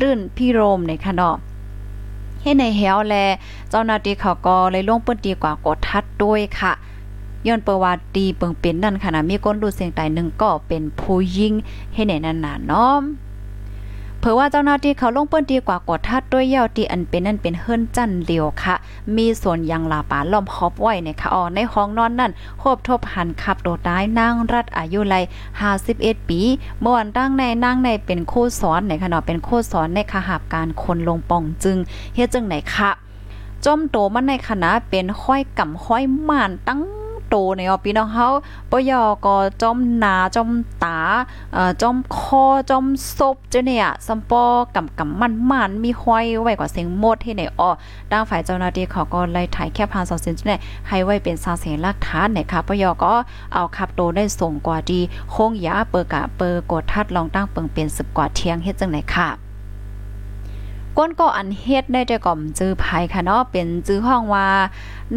[0.00, 1.36] ลื่นพี่โรมเนี่ยค่ะเนาะ
[2.42, 3.14] ให้ในแหวแล
[3.70, 6.72] เจ้าหน้าที่เขาก็เลยลงปื้นตีกว่ากดทัดด้วยค่ะ
[7.46, 11.52] ย้อนเปว่าตีเปิงเป็นนั่นค่ะนะมีก้นดูเสียงตายหนึ่งก็เป็นผู้ยิง
[11.94, 13.02] ให้ในนั้นน่ะเนาะ
[14.20, 18.74] เผอว่าเจ้าหน้าที่เขาลงเปิ้นดีกว่ากดทัดด้วยเย่าที่อันเป็นนั่นเป็นเฮิรนจันเลียวค่ะ
[19.16, 25.14] มีส่วนยางลาป่าล้อมคอบไว้นคะอ๋อในห้องนอนนั่นโคบทบหันขับโดดตายนางรัฐอายุไล
[25.72, 26.40] 51 ปี
[26.80, 31.76] เมื่อวันตั้งในนางในเป็นโคสอนในค่ะเป็นโคสอนในขหาบการคนลงปองจึง
[32.14, 32.90] เฮ็ดจังไหนค่ะ
[33.64, 36.80] จมโตมันในคณะเป็นห้อยก่ำห้อยม่านตั้ง
[37.28, 38.28] โตในออพี่น้องเฮา
[38.70, 40.50] ปยอก็จอมหนาจอม
[40.84, 40.98] ตา
[41.52, 42.86] เอ่อจอมคอจอม
[43.16, 47.70] ศพเจ้าเนี่ยซัมปอกำกำมันมันมีห้อยไว้กว่าเสียงหมดที่ไหนอ้อ
[48.10, 53.12] ด้านฝ่ายเจ้าหน้าที่เขาก็เลยถ่ายแค่พานสองเซนจุเนี่ยให้ไว้เป็นสาเสียหลักฐานนะคะปยอก็
[53.54, 59.28] เอาขับโตได้ส่งกว่าดีโค้งยาเปิกะเปอกดทัดลองตั้งเปิงเป็น10กว่าเที่ยงเฮ็ดจังไหนค่ะ
[60.96, 64.48] ก้นก็อันเฮ็ดได้แต่ก่อมจื้อภัยค่ะเนาะเป็นจื้อห้องว่า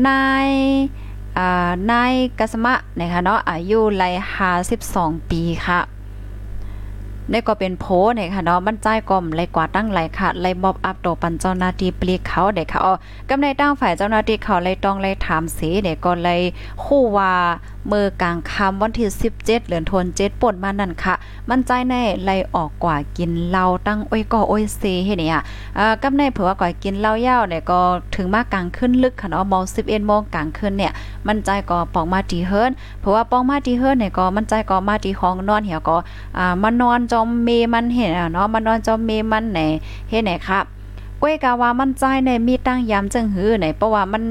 [0.08, 0.50] นาย
[1.92, 4.04] นายกัสมะนะคะเนาะอายุไล
[4.68, 5.82] 52ปีค่ะ
[7.30, 12.94] ได้ก็เป็นโพเนี่ยค่ะเนาะมันใจกลมเลกว่าตั้งไหลค่ะเลยมอบอัพโตปันเจ้าหน้าที่ปลีกเขาเด็กค่ะอ๋อ
[13.30, 16.42] กำในตั้งฝ่ายเจ้าหน้าที่เขาเลต้องเลถามเสีเด็กก็เลย
[16.84, 17.34] คู่ว่า
[17.88, 21.14] เมื่อกลางค่ำวันที่17เดือนธันวาคมป่นมานั่นค่ะ
[21.50, 25.42] มันใจแน่ไล่ออกกว่ากินเหล้าตั้งอ้อยก่ออ้อยเซเฮ็ดเนี่ย
[25.78, 27.80] อ่ากำในเผื่อว่าก่อยกินเหล้ายาวเนี่ยก็
[28.16, 30.92] ถึงมากลางขึ้นลึกค่ะเนาะม11โมงกลางคืนเนี่ย
[31.28, 35.98] มันใจก็ปองมาตีเฮิรนเพราะว่าปองมาตีเฮิรนเนี่ยก็มันใจก็มาตีห้องนอนเหี่ยวก็
[36.38, 39.60] อ่ามานอนจอมเมมันเห็นเนาะมานอนจอมเมมันไหน
[40.10, 40.66] เฮ็ดไหนครับ
[41.22, 44.24] ก้วยกาว่ามันใจในมีตั้งยามจังหื้อไหนเพราะว่ามัน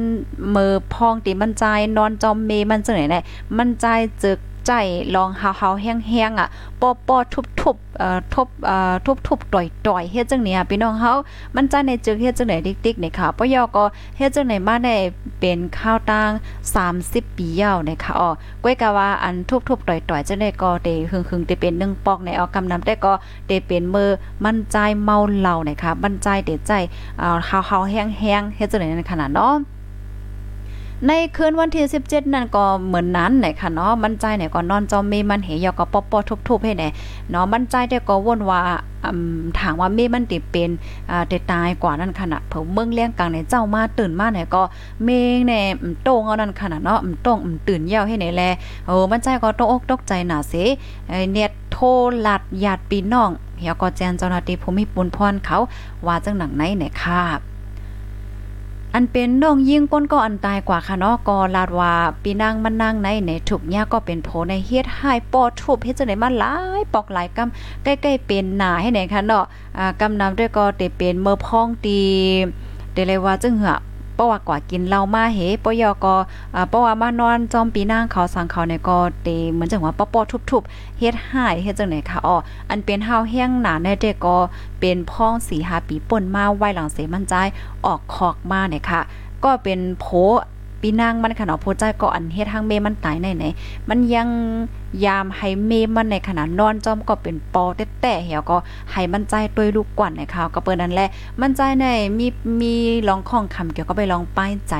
[0.54, 1.64] มือพองติมันใจ
[1.96, 3.16] นอนจอมเมมันจังไหนไหน
[3.58, 3.86] มันใจ
[4.22, 4.38] จึก
[4.70, 4.74] ใจ
[5.16, 6.48] ลองเฮาๆแห้งๆอะ
[6.80, 7.16] ปอปอ
[7.60, 8.94] ทุบๆเอ่อทุบเอ่อ
[9.28, 9.60] ทุบๆต่
[9.96, 11.12] อยๆเฮ็ดจังเนี่ยพี่น้องเฮา
[11.54, 13.84] มันใจในจึกเฮ็ดจังไหนติ๊กๆนี่ค่ะปยอก็
[14.16, 14.96] เฮ็ดจังไหนมาได้
[15.40, 16.30] เป็นข้าวตัง
[16.84, 18.30] 30 ปียาวนะคะอ๋อ
[18.62, 19.34] ก้วยกะว่าอัน
[19.68, 23.12] ทุบๆต่อยๆจังได๋ก็เตหึงๆเตเป็น1ปอกในเอากำนำแต่ก็
[23.46, 24.10] เตเป็นมือ
[24.44, 26.72] มันใจเมาเหล้านะคะมันใจเตใจ
[27.20, 29.54] อ่าเฮาๆแห้งๆเฮ็ดจังไหนนั่นขนาดเนาะ
[31.08, 36.88] ในคืนวันที่ 17 นั่นก็เหมือนนั้นไหนค่ะเนาะมันใจเนี่ยก็นอนจอมเมมันเหยอก็ปอปอทุบๆให้แน่
[37.30, 38.60] เนาะมันใจแต่ก็วนว่า
[39.58, 40.70] ถามว่าเมมันติเป็น
[41.10, 44.62] อ่าตตายกว่านั้นขนาดเพิ่เมืองเลี้ยงกลางเนี่ยเจ้ามาตื่นมาเนี่ยก็
[45.04, 45.60] เมงแน่
[46.04, 48.42] โต้งเอานั่นขนาดเนาะโต้งตื่นเหี่ยวให้ไหนแล
[48.86, 50.54] โอ้มันใจก็ตกอกตกใจหนาเส
[51.08, 51.86] ไอเน็ตโทร
[52.26, 55.58] ลัดญาติพี่น้องเฮียก็แจ้งเจ้าหน้าที่ภูมิปุนพรเขา
[56.06, 57.49] ว่าจังหนังไหนเนี่ยค่ะ
[58.94, 69.44] อันเป็นน้องยิงก้นก็อันตายกว่าค่ะเนาะก็ลาดว่าปีนางมันนางในในถูกเนี่ยก็เป็นโผในเฮ็ดให้ปอทุบเฮ็ดจังได๋มาหลายปอกหลายกำใกล้ๆเป็นหน้าให้ไหนค่ะเนาะ
[69.78, 72.00] อ่ากำนำด้วยก็เตเป็นเมื่อพ้องตี
[72.92, 73.76] เดเลยว่าจึงเหือ
[74.20, 76.14] ราะว่ากว่ากินเหล้ามาเฮปยอก็
[76.54, 82.36] อ่าเพราะว่ามานอนจอมปีนางเขาสังเขาเนี่ยก็เตเหมือนจังว่าปอปอทุบๆเฮ็ดหายเฮ็ดจังไหนค่ะอ๋อ
[82.70, 84.36] อันเป็นเฮาแห้งหนาในเด็กก็
[84.80, 87.34] เป็นพ้อง4 5ปีป่นมาไว้หลังเสมันใจ
[87.84, 89.00] ออกคอกมาเนี่ยค่ะ
[89.44, 90.06] ก็เป็นโผ
[90.80, 93.44] ปีนางมันค่ะเนาะโพใจก็อันเฮ็ดทางเมมันตายไหนไหน
[93.88, 94.28] มันยัง
[95.04, 97.64] ยามให้เมมันในขณะนอนจอมก็เป็นปอ
[98.00, 98.56] แต้ๆเหี่ยวก็
[98.92, 101.08] ให้มันใจตัวยลูกกว่านนะคะก็เปิ้นนั่นแหละ
[101.40, 101.86] มันใจใน
[102.18, 102.26] มี
[102.60, 102.74] มี
[103.08, 104.74] ลองข้องคำเกี่ยวก็ไปลองป้ายใจ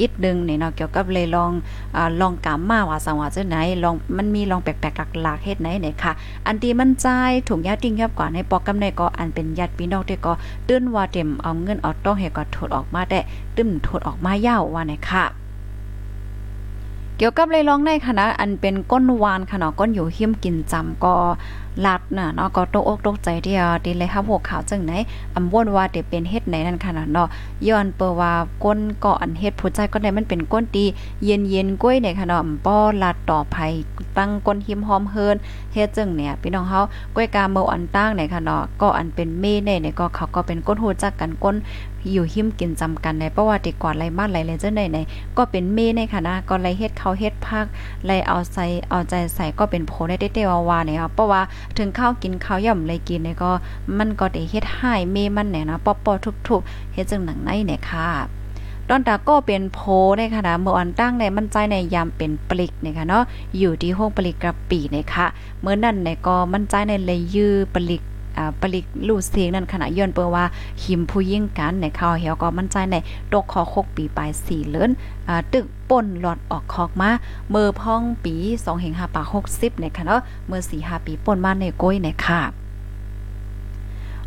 [0.00, 1.50] อีกนึงนี่เนาะเกี่ยวกับเลยลอง
[1.96, 6.12] อ่าลองกามมาว่าสังว่าจังไหนลองมันมีลองแปลกๆหลักๆเฮ็ดไหนไหนค่ะ
[6.46, 7.06] อันที่มันใจ
[7.48, 10.32] ถูกญาติยับกว่าในปอกกำในก็อันเป็นญาติพี่น้องที่ก็
[10.68, 13.20] ตื้นว่าเต็มเอาเงินเอาต้องให้ก็ถดออกมาได้
[13.56, 15.45] ตึ้มถดออกมายาวว่าไหนค่ะ
[17.18, 21.14] เกี่ยวกับเลยร้องในคณะอันเป็นก้นวานค่ะเนาะก้นอยู่หิมกินจำก็
[21.86, 24.92] ลัดน่ะเนาะก็ตกอกตกใจเดียวดีเลยครับหัวข่าวจังไหน
[25.34, 27.28] อำวนว่าเดี๋ยวเป็นเฮ็ดไหนนั่นค่ะเนาะ
[27.68, 28.32] ย้อนเปว่า
[28.64, 30.84] ก้นก็อันเฮ็ดผู้ใจก็ได้มันเป็นก้นตี
[31.24, 33.72] เย็นเย็นกล้วยในค่ะเนาะป้อลัดต่อภัย
[34.18, 35.36] ตั้งก้นหิมหอมเฮิน
[35.72, 36.80] เฮ็ดจังเนี่ยพี่น้องเฮา
[37.14, 41.56] กล้วยกาเมาอันตั้งในค่ะเนาะก็อันเป็นเมเน่เนี่ยก็เขาก็เป็นก้นหูจักกันก้น
[42.12, 44.98] อยู่หิมกินจำกันในประวัติกว่าไรมาไรเลยจังได๋ไหน
[45.36, 47.66] ก็เป็นเมในค่ะนะก็ไรเฮ็ดเขาเฮ็ดภาค
[48.06, 51.42] ไรเอาใส่เอาใจใส่ก็เป็นโผได้เตวาวาเนี่ยเพราะว่า
[51.76, 53.50] ถึงข้าวกินข้าวย่ำเลยกินเนี่ยก็
[53.98, 58.08] มันก็ได้เฮ็ดให้เมมันเนี่ยนะปอๆทุกๆเฮ็ดจังหนังไหนเนี่ยค่ะ
[58.90, 59.80] ตอนตาก็เป็นโพ
[60.16, 63.22] ในค่ะนะเมื่อวันตั้งในมันใจในยามเป็นปลิกนะคะเนาะ
[63.58, 65.26] อยู่ที่ห้องปลิกกระปีนะคะ
[65.60, 68.02] เมื่อนั้นในก็มันใจในเลยยื้อปลิก
[68.60, 70.44] ปลิกลู่เสียงนั่นขณะย้อนเปิว่า
[70.82, 72.96] หิมผู้ยิ่งกันในข้าวเหี่ยวก็มั่นใจใน
[73.32, 74.90] ตกคอคกปีปลายสี่เลิน
[75.28, 77.10] อ่าตึกป่นหลอดออกคอกมา
[77.50, 79.22] เมื่อพ่องปี2เฮง5ปา
[79.52, 82.40] 60ในค่ะเนาะเมื่อ4 5ปีป่นมาในก้อยในค่ะ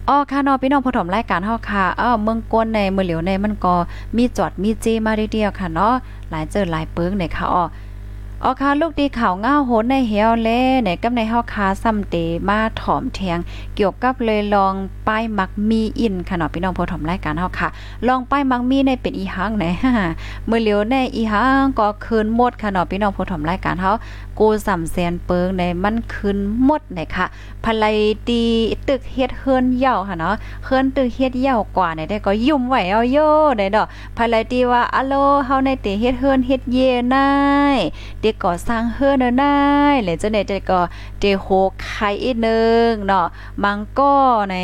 [0.07, 3.75] อ๋อค่ะนาะพี่น้องผู้ถมรายการเฮาค่ะเออเมืองก้นในเมืองเหลียวในมันก็
[4.17, 5.93] มีจอดมีเจีมาเดียวค่ะเนาะ
[6.29, 7.63] หลายเจอหลายเปิงในค่ะอ๋อ
[8.45, 10.49] ออคาลูกดีข่าวง้าโหนในเหียวแล
[10.86, 12.15] ในกำในเฮาคาซ้ำเต
[12.49, 13.39] มาถอมแทง
[13.75, 14.73] เกี่ยวกับเลยลอง
[15.08, 17.69] ป้ายมักมีอินค่ะเนาะพี่น้องผู้ถมรายการเฮาค่ะ
[18.08, 19.65] ลองป้ายมักมีในเป็นอีหังไหน
[20.47, 23.91] เมื่อเหลียวในอีหังก็คืนหมดค่ะเนาะพี่น้องผู้ถมรายการเฮา
[24.39, 27.25] กูสำแสนเปิงในมันคืนหมดไหนค่ะ
[27.63, 27.97] ภลัย
[28.28, 28.41] ตี
[28.88, 33.17] ตึกเฮ็ดเฮือนเหี่ยวค่ะเนาะเฮือนตึกเฮ็ดเหี่ยวกว่าในได้ก็ยุ่มไหวเอาโย
[33.58, 35.13] ได้ดอกภลัยตีว่าอะโล
[35.45, 36.78] เฮาในเตเฮ็ดเฮือนเฮ็ดเย
[37.13, 37.30] นา
[37.75, 37.78] ย
[38.21, 39.56] เด็กก่อสร้างเฮือนนา
[39.93, 40.80] ยเลยจังได๋จะก็
[41.19, 41.47] เตโฮ
[41.84, 43.25] ไข่อีกนึงเนาะ
[43.63, 44.13] มังก็
[44.47, 44.56] ไหน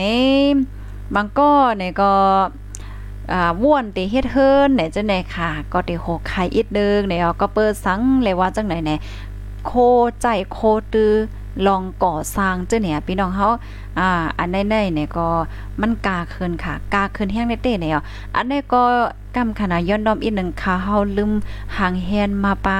[1.15, 2.13] มังก็ไหนก็
[3.33, 8.91] อ่าว่วนติเฮ็ดเฮินไหนจังได๋ค่ะ ก็ติโหไข่อีกนึงไหนก็เปิดสังเลยว่าจังไหนแหน
[9.65, 9.71] โค
[10.21, 10.59] ใจโค
[10.93, 11.13] ตือ
[11.67, 13.49] ลองก่อสร้างเจ้าเนี่ยพี่น้องเฮา
[13.99, 15.27] อ่า อันใดๆเนี่ยก็
[15.81, 17.91] มันกาขึ้นค่ะ กาขึ้นแห้งได้เต้เนี่ย
[18.35, 18.83] อันนี้ก็
[19.35, 21.31] กำขนาดย้อนดอมอีกหนึ่งค่ะเฮาลืม
[21.77, 22.79] หางแฮนมาปา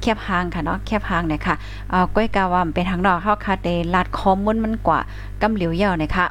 [0.00, 1.54] แคบหางค่ะเนาะแคบหางเนี่ยค่ะ
[1.90, 5.00] เอ่อก้อยกาวามเป็นทางนอกเฮาค่ะเตลัดคอมมุนมันกว่า
[5.42, 6.26] กำเหลียวเยาวเนี่ยค่ะ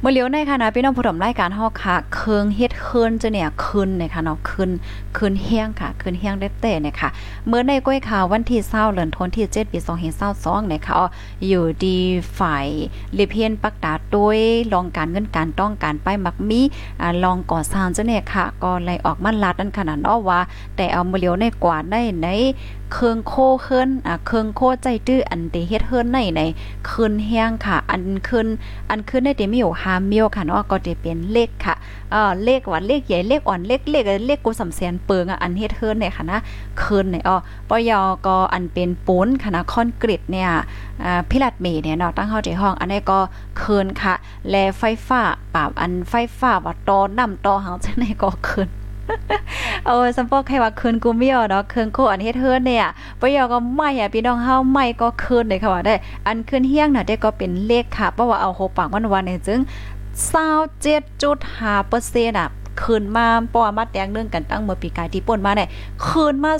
[0.00, 4.70] เมื่อเลี้ยวในค่ะนะพี่น้องผู้ชมรายการเฮาค่ะเคืองเฮ็ดคืนจะเนี่ยคืนเนี่ยค่ะเนาะคืน
[5.16, 7.08] คืนแห้งค่ะคืนแห้งได้แต่เนี่ยค่ะ
[7.46, 9.78] เมื่อในก้อยข่าววันที่20เดือนธันวาคมที่7ปี
[10.24, 10.94] 2522เนี่ยค่ะ
[11.46, 11.96] อยู่ดี
[12.38, 12.66] ฝ่าย
[13.18, 14.38] ลิเพียนปักตาโดย
[14.72, 16.60] รองการเงินการต้องการไปมักมี
[17.00, 20.40] อ่าลองก่อสร้างจะเนี่ยค่ะก็เลยออกมาลัดนั่นขนาดเนาะว่า
[20.76, 22.28] แต่เอาเมื่อเลี้ยวในกว่าได้ใน
[22.94, 26.40] เคืองโคเคินอ่าเคืองโคใจตื้ออันเตเฮ็ดเฮิรนในใน
[26.88, 28.46] คืนแห้งค่ะ อันคืน
[28.90, 31.74] อันคืนได้เตมีอยู่5มิวค่ะเนาะก็จะเป็นเลขค่ะ
[32.10, 36.40] เออเลขว่าเลขใหญ่เลขอ่อนเลขเลขเลขกูสำเสียนเปิงอะอันเฮ็ดเฮิรนเนี่ยค่ะนะ
[36.78, 37.36] เคินเนี่ยอ๋อ
[37.68, 37.92] ปย
[38.26, 40.50] ก็อันเป็นปูนค่ะนะคอนกรีตเนี่ย
[41.04, 43.18] อ่าพิลัดเมเนี่ยเนาะตั้งเฮาใจห้อง อันนี้ก็
[43.58, 44.14] เคินค่ะ
[44.50, 45.22] และไฟฟ้า
[45.54, 48.68] ปราบอันไฟฟ้าว่าตอน้ำตอเฮาจังได๋ก็เคิน
[49.86, 52.86] โอ้สัมปอกใครว่าคืนกูไม่เอาเนาะคืนโคอันเฮ็ดเฮือนเนี่ย
[53.20, 55.94] ปยอก็ไม่อะพี่น้องเฮาไม่ก็คืนเลยค่ะว่าได้
[56.26, 59.60] อันคืนเฮียงน่ะได้ก็เป็นเลขค่ะเพราะว่าเอาโหปากวันวันเนี่ยจึง
[61.18, 62.48] 27.5%อะ
[62.82, 65.68] คืนมาปอมาแตงเรื่องกันตั้งเมื่อปีกายที่ป่นมาเนี่ย
[66.06, 66.52] คืนมา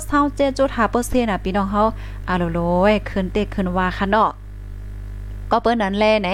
[0.61, 1.83] 27.5%อะพี่น้องเฮา
[2.29, 2.59] อาโล
[2.91, 4.31] ยคืนเตคืนว่าค่ะเนาะ
[5.51, 6.29] ก็เปิ้นนั้นแลไหน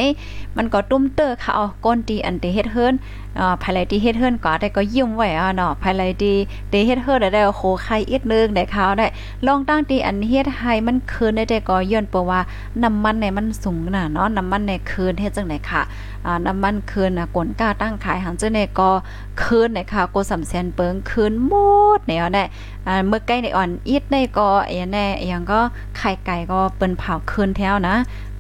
[0.58, 2.96] มันก็ตุ้มเตอร์ค่ะเอาก้นตีอันเตเฮ็ดเฮิรน
[3.40, 6.36] อ่าภายไลที่เฮ็ดเฮิรนก็ได้ก็ยิ้มไว้อะเนาะภายไลที่
[6.70, 9.08] เตเฮ็ดเฮิรนได้โคไข่อีกนึงได้ข่าวได้
[9.46, 12.40] ลองตั้งตีอันเฮ็ดให้มันคืนได้แต่ก็ย้อนเปว่า
[12.84, 15.82] น้ำมันในมันสูงน่ะเนาะน้ำมันในคืนเฮ็ดจังได๋ค่ะ
[16.26, 18.90] อ่าน้ำมันคืนน่ะกลนกล้าตั้งขายหังจังได๋ก็
[19.42, 21.54] คืนได้ค่ะโกสำแสนเปิงคืนหม
[21.98, 22.44] ดแนวได้
[22.88, 25.60] อ่าเมื่อใกล้ในอ่อนอีดในก็อย่างแน่อย่างก็
[25.98, 27.96] ไข่ไก่ก็เปิ้นเผาคืนแถวนะ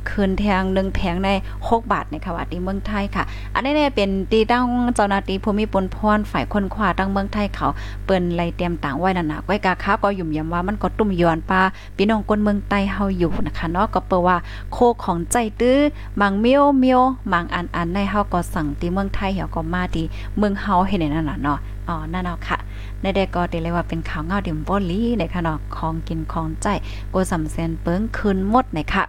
[0.09, 4.63] คืนแทงหนึ่งแผงใน6บาทในค่ะว่าที่เมืองไทยค่ะ อันนี้เนี่ยเป็นตีตั้ง
[4.95, 7.67] เจ้าหน้าที่ภูมิปนพรฝ่ายคนขวาตั้งเมืองไทยเขา
[8.05, 11.61] เปิ้นไล่เตรียมต่างไว้นั่นน่ะก้อกาค้าก็ยุ่มยำว่ามันก็ตุ่มย้อนปลา
[11.97, 14.37] พี่น้องคนเมืองใต้เฮาอยู่นะคะเนาะก็เปิว่า
[14.73, 15.77] โคของใจตื้อ
[16.21, 17.01] บางเมียวเมียว
[17.33, 20.05] บางอันอันในเฮาก็สั่งที่เมืองไทยเฮาก็มาที่
[20.37, 22.57] เมืองเฮาเฮ็ดนั่นน่ะเนาะอ๋อนั่นเอาค่ะ
[23.01, 26.67] ในเด็กก็ได้เลยว่าเป็นข่าวเงาดิ่มบ่ลีในค่ะเนาะของกินของใจ
[27.11, 29.03] โกูสำเซนเปิ้งคืนหมดในค่ะ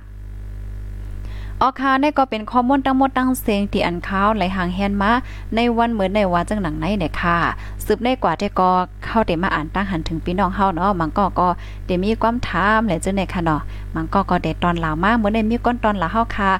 [1.63, 5.13] ออคาเนี่ยก็เป็นข้อมูลทั้งหมดตั้งเสียงที่อันข้าวไหลหางแฮนมา
[5.55, 7.37] ในวันเหมือนในว่าจังหนังไหนเนี่ยค่ะ
[7.85, 8.71] สืบได้กว่าที่ก็
[9.05, 11.49] เข้าเตมาอ่านตั้งหันถึงพี่น้องเฮาเนาะมันก็ก็
[11.87, 13.61] เดมีความถามและจังได๋ค่ะเนาะ
[13.95, 16.51] มันก็ก็เดตอนลาวมากเหมือนในมีก้นตอนลาวเฮาค่ะ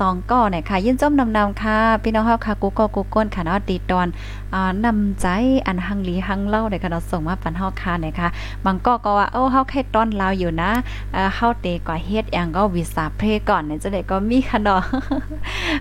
[0.00, 4.08] สองก็เนี่ยค่ะยินจมนำนำค่ะ พี่น้องเฮาค่ะกูก็กูก้นค่ะเนาะตีตอน
[4.54, 5.26] อ่านำใจ
[5.66, 8.28] อันหังหลีหังเล่าเนี่ยค่ะเนาะส่งมาปันเฮาค่ะเนี่ยค่ะ
[8.66, 10.70] มันก็ก็ว่าโอ้เฮาแค่ตอนลาอยู่นะ
[11.12, 14.80] เอ่อเฮาเตก็เฮ็ดอย่างก็วิสาเพก่อนเนี่ยจังได๋ก็มีค่ะเนาะ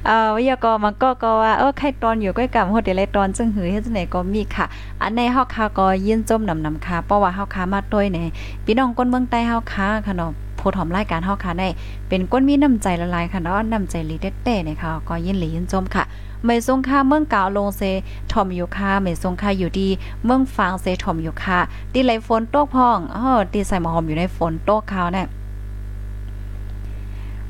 [0.06, 4.66] เอ่อวิยากรมันก็ก็ว่าเออใครตอนอยู่ใกล้กับโฮเดลตอนจึงหือเฮ็ดจังได๋ก็มีค่ะ
[5.02, 8.28] อันในเฮาค่ะก็ยินจมนำนำค่ะเพราะว่าเฮาค่ะมาด้วยเนี่ย
[8.66, 11.68] พี่น้องคนเมืองใต้เฮาค่ะค่ะเนาะ ผู้ถอมรายการเฮาค่ะได้
[12.08, 16.04] เป็นก้นมีน้ำใจละลายค่ะเนาะน้ำใจลีเต้ๆเนี่ยค่ะก็ยินหลียินจมค่ะ
[16.46, 17.82] ไม่ทรงค่าเมืองกาลงเซ
[18.32, 19.88] ทอมอยู่ค่ะไม่ทรงค่าอยู่ดี
[20.26, 21.60] เมืองฟางเซทอมอยู่ค่ะ
[21.94, 25.28] ตีไหลฝนตกพ้องเออตีใส่หมอหอมอยู่ในฝนตกขาวเนี่ย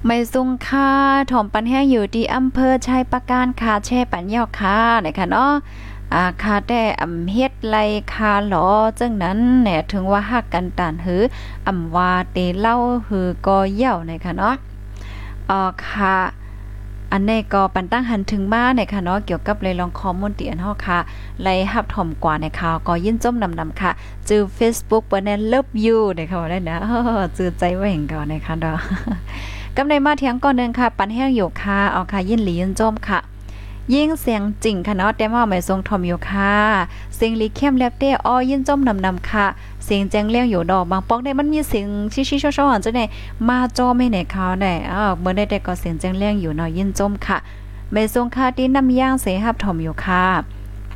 [0.05, 0.89] ไม่ซุงค่า
[1.31, 5.53] ถมปันแห้งอยู่ที่อำเภอชัยประการคาแช่ปันยอกค่ะนะคะเนาะ
[6.13, 7.77] อาคาแต่อำเฮ็ดไล
[8.13, 8.67] คาหลอ
[8.99, 11.21] จังนั้นแหนถึงว่าฮักกันตานหือ
[11.67, 12.75] อำว่าเตเล่า
[13.07, 14.55] หือก็เย่านะคะเนาะ
[15.49, 16.15] อ่อค่ะ
[17.11, 20.99] อันนี้ก็ปันตั้งหันถึงมาเนี่ยค่ะเนาะเกี่ยวกับเลยลองคอมมอนตีอันฮาค่ะ
[21.43, 23.91] ไลฮับถ่อมกว่าในข่าวก็ยินจมนำๆค่ะ
[24.27, 26.77] จือ Facebook บ่แน่ love you เนี่ยค่ะว่าได้นะ
[27.37, 28.77] จือใจแหว่งก่อนในะคะเนาะ
[29.75, 33.19] กำในมาเทียงก่อนนึงค่ะ ปันแห้งอยู่ค่ะเอาค่ะยินหลียินจมค่ะ
[33.93, 36.53] ยิ่งเสียงจริงค่ะเนาะแต่ว่าไม่ทรงทอมอยู่ค่ะ
[37.15, 39.45] เสียงลีเข้มแลบเต้อ้อยินจมนำนำค่ะ
[39.85, 43.05] เสียงแจ้งเลี้ยงอยู่ดอกบางปอกได้มันมีเสียงชิๆๆๆจังได๋
[43.47, 47.37] มาจอไม่ไหนเขาได้อ้าวเมื่อได้แต่ก็เสียงแจ้งเลี้ยงอยู่เนาะยินจมค่ะ
[47.91, 50.23] ไม่ทรงค่ะที่น้ำย่างเสียหับทอมอยู่ค่ะ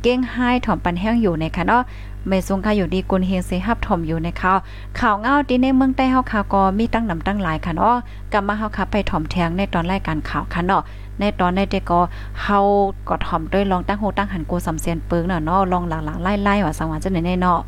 [0.02, 1.82] เก้งไห้ถอมปันแห้งอยู่ในค่ะเนาะ
[2.28, 4.58] ไม่ทรงค่ะอยู่ดีกุนเฮงเสหับถมอยู่ในข่าว
[4.98, 7.96] ข่าวเงาที่ในเมืองใต้เฮาค่ะก็มีตั้งนำตั้งหลายค่ะเนาะ
[8.32, 10.82] กลับมาเฮาค่ะไปถมแทงในตอนรายการข่าวค่ะเนาะ
[11.20, 12.00] ในตอนในเด็กก็
[12.42, 12.60] เฮา
[13.08, 17.60] ก็ถ่อมด้วยลองตั้งโหตั้งหันกูสำเสียนเปิงเน่ะเนาะลองหลังๆไล่ๆว่าสังวาจังได๋เนาะ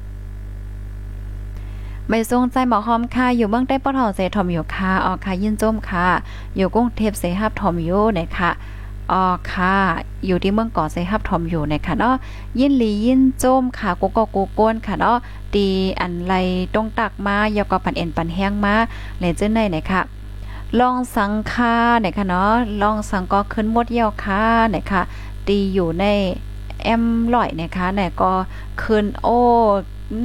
[2.09, 6.07] ไม่ทรงใจหมอหอมค่ะ อยู่เมืองใต้ปอทอเสถอมอยู่ค่ะออกค่ะยินจมค่ะ
[6.57, 8.51] อยู่กรุงเทพเสหับถมอยู่นะคะ
[9.12, 9.75] ออค่ะ
[10.27, 12.15] อยู่ที่เมืองเกาะเซฮับทอมอยู่นะคะเนาะ
[12.59, 15.17] ยินลียินโจมค่ะกูก็กูก้นค่ะเนาะ
[15.55, 15.67] ตี
[16.01, 16.35] อันไร
[16.75, 18.75] ตรงตักมายาก็ปันเอ็นปันแห้งมา
[19.19, 20.03] เลยจื้อในนะคะ
[20.81, 25.03] ลองสังคาเนี่ยค่ะเนาะลองสังก็ขึ้นหมดเยี่ยวค่ะเนี่ยค่ะ
[25.47, 26.05] ตีอยู่ใน
[26.83, 27.05] แอม
[27.35, 28.31] ลอยนะคะเนี่ยก็
[28.83, 29.39] ขึ้นโอ้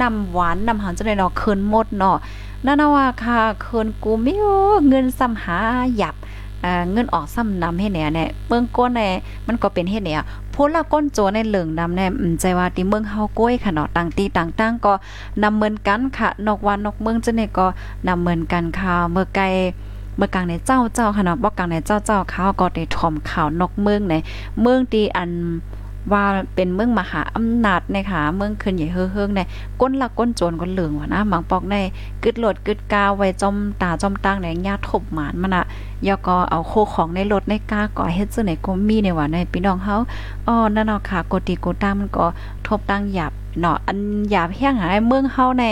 [0.00, 2.16] นำหวานนำหอมจังได๋เนาะขึ้นหมดเนาะ
[2.64, 4.32] นั่นว่าค่ะคืนกูมี
[4.88, 5.58] เงินซ้ำหา
[5.96, 6.14] หยับ
[6.92, 9.12] เงินออกซ้ำนำให้เนี่ยเนี่ยเมืองก้นเนี่ย
[9.46, 14.92] มันก็เป็นเฮ็ดเนี่ยพูละก้นโจในเหลืองนำเนี่ยใจว่าที่เมืองเฮาก้อยค่ะเนาะต่างตีต่างๆก็
[15.42, 17.66] นำเหมือนกันค่ะ นอกวันนอกเมืองจังได๋ก็
[18.08, 19.44] นำเหมือนกันค่ะเมื่อไกล
[20.18, 24.14] เมื่อกลางในเจ้าเจ้าค่ะเนาะบ่กลางในเจ้าเจ้าเขาก็ได้ถ่อมข่าวนอกเมืองใน
[24.60, 25.30] เมืองที่อัน
[26.12, 29.40] ว่าเป็นเมืองมหาอำนาจนะคะเมืองขึ้นใหญ่เฮืองใน
[29.80, 31.76] ก้นละก้นโจรก้นเหลืองว่ะนะบางปอกใน
[32.22, 35.64] กึดโหลดกึดกาวไว้จอมตาจอมตั้งในญาทบหมานมันอะ
[36.06, 39.96] ยอก็เอาโคของในรถในกาก่อเฮ็ดซื่อไหนก็มีในว่าในพี่น้องเฮา
[40.46, 42.26] อ้อนั่นเนาะค่ะกติกตั้งมันก็
[42.66, 43.98] ทบตั้งหยาบเนาะอัน
[44.30, 45.64] หยาบแห้งหายเมืองเฮาใน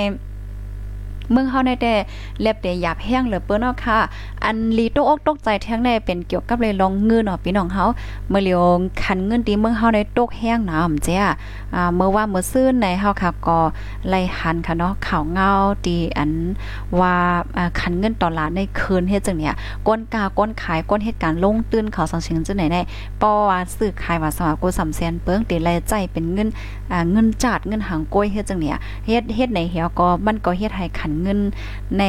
[1.30, 1.94] เมืองเฮาในแต่
[2.40, 3.98] เล็บแต่หยาบแห้งเหลือเปิ้นเนาะค่ะ
[4.44, 7.84] อันลีตกอกตกใจแท้งในเป็นเกี่ยวกับเลยลองเงินเนาะพี่น้องเฮา
[8.30, 8.62] เมื่อเลียว
[9.02, 11.20] คันเงินตีเมืองเฮาในตกแห้งน้ำเจ้า
[11.74, 13.58] อ่าเมื่อว่าเมื่อซื่นในเฮาค่ะก็
[14.08, 15.50] ไล่หันค่ะเนาะข่าวเงา
[15.86, 16.30] ตีอัน
[17.00, 17.14] ว่า
[17.78, 19.54] คันเงินต่อลานในคืนเฮ็ดจังเนี่ย
[19.86, 22.80] ก้นกาก้นขายก้นเหตุการณ์ลงตื้นเขาสังเชิงจังไหนได้
[23.22, 26.48] ป้อว่าซื้อขายว่าสว่ากูสำแสนเปิ้งตีแลใจเป็นเงิน
[26.92, 31.38] อ่าเงินจาดเงินหางก้อยเฮ็ดจังเนี่ยเฮ็ดเฮ็ดในเหี่ยวก็มันก็เฮ็ดให้ขันเงิน
[31.98, 32.02] ใน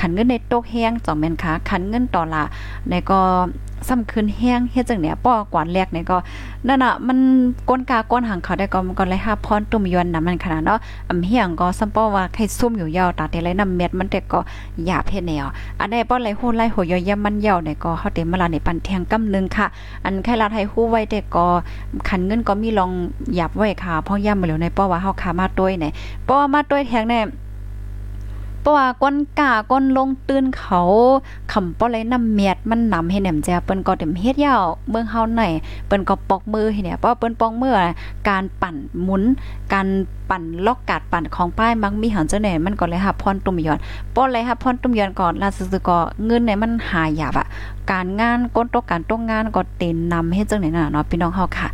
[0.00, 2.44] ขันเงินในโต๊ะแห้งจ่อมแม่นค่ะขันเงินต่อละ
[2.88, 3.20] ในก็
[3.88, 6.18] ซ้ำคืนแห้งเฮ็ดจังเนี่ยป้อกวานแรกเนี่ยก็
[6.66, 7.18] นั่นน่ะมัน
[7.68, 10.78] ก้นกาก้นหางเขาได้ก็มันก็เลยหาพรตุ่มยวนนำมันขนาดเนาะ
[11.10, 14.40] อำเฮียงก็ซ้ำป้อว่าใครซุ่มอยู่ยาวตาแต่ไรนำเม็ดมันแต่ก็
[14.86, 15.46] หยาบเฮ็ดแนว
[15.78, 19.66] อันใดป้อไหลโหไหลโหยอยยมันยาวเนี่ยก็เฮาเต็มมาลาในปันแทงกำนึงค่ะ
[20.04, 21.46] อันแค่ลาไทยฮู้ไว้แต่ก็
[22.08, 22.90] ขันเงินก็มีลอง
[23.34, 25.92] หยาบไว้ค่ะเพราะย่ำมาแล้วในป้อว่าเฮาขามาด้วยเนี่ย
[26.28, 27.24] ป้อมาด้วยแทงเนี่ย
[28.62, 30.80] เพราะว่าก้นกาก้นลงตื้นเขา
[31.52, 35.42] คำป้อไรน้ำเมียดมันนำให้แหนมแจเปิ้นก็เต็มเฮ็ดยาวเมืองเฮาไหน
[35.86, 37.72] เปิ้นก็ปอกมือให้เนี่ยเพราะเปิ้นปอกมือ
[38.28, 39.22] การปั่นหมุน
[39.72, 39.86] การ
[40.30, 43.78] ปั่นล็อกกาดปั่นของป้ายมักมีหันเจ้าแหน่มันก็เลยหับพรตุ่มย้อน
[44.14, 47.46] ป้อเลยหับพรตุ่มย้อนก่อนลาซึก็เงินเนี่ยมันหายาบอะ
[47.90, 51.68] การงานก้นตกการตกงานก็เต็นนำเฮ็ดจังไหนน่ะเนาะพี่น้องเฮาค่ะ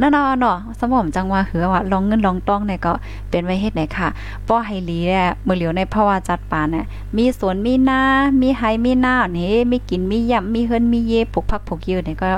[0.00, 2.92] นั่นเนาะสมอมจังว่าเหือว่าลองเงินลองต้องเนี่ยก็
[3.30, 4.08] เป็นไว้เฮ็ดไหนค่ะ
[4.48, 8.00] ป้อไฮลีเนี่ยมือเหลียวในภาวะจัดปานน่ะมีสวนมีนา
[8.40, 12.28] มีไฮมีนานี่มีกินมียำมีเฮิรนมีเยปลูกผักปลูกยืนเนี่ยก็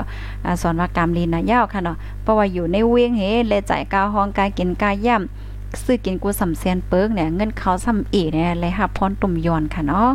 [0.61, 10.09] สอนว่ากรรมลีนะยาวค่ะเนาะเพราะว่าอยู่ในเวียงเฮเลยจ่ายกาวห้องกายกินกายย่ำซื้อกินกูสำเซียนเปิกเนี่ยเงินเขาซ้ำอีเนี่ยเลยหับพรตุ่มยอนค่ะเนาะ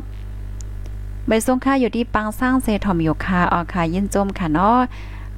[1.26, 4.78] ใบส่งค่าอยู่ที่ปังสร้างเซทอมอยู่ค่ะออค่ะยินจมค่ะเนาะ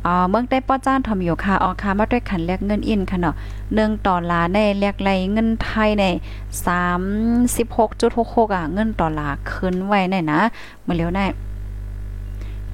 [0.07, 3.35] อ๋อเมืองได้ป้อจ้านทำอยู่ค่ะออค่ะมาด้วยขันแลกเงินอินค่ะเนาะ
[3.75, 6.05] หนึ่งต่อลาในแลกไรเงินไทยใน
[6.67, 7.03] สาม
[7.57, 10.41] สิบหกจุดหกหกอะเงินต่อลาขึ้นไว้ในนะ
[10.83, 11.27] เมื่อเร็วได้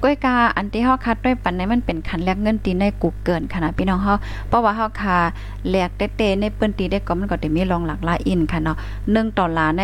[0.01, 4.15] ก้อยกาอันที่เฮาคัดด้วยปันในมันเป็นคันแลกเงินตีในกูเกินค่ะนะพี่น้องเฮา
[4.47, 5.17] เพราะว่าเฮาคา
[5.69, 9.83] แลกเต้ๆในเปิ้นตีได้ก็มันก็ได้มีรองหลักลายอินค่ะเนาะ1ต่อลาใน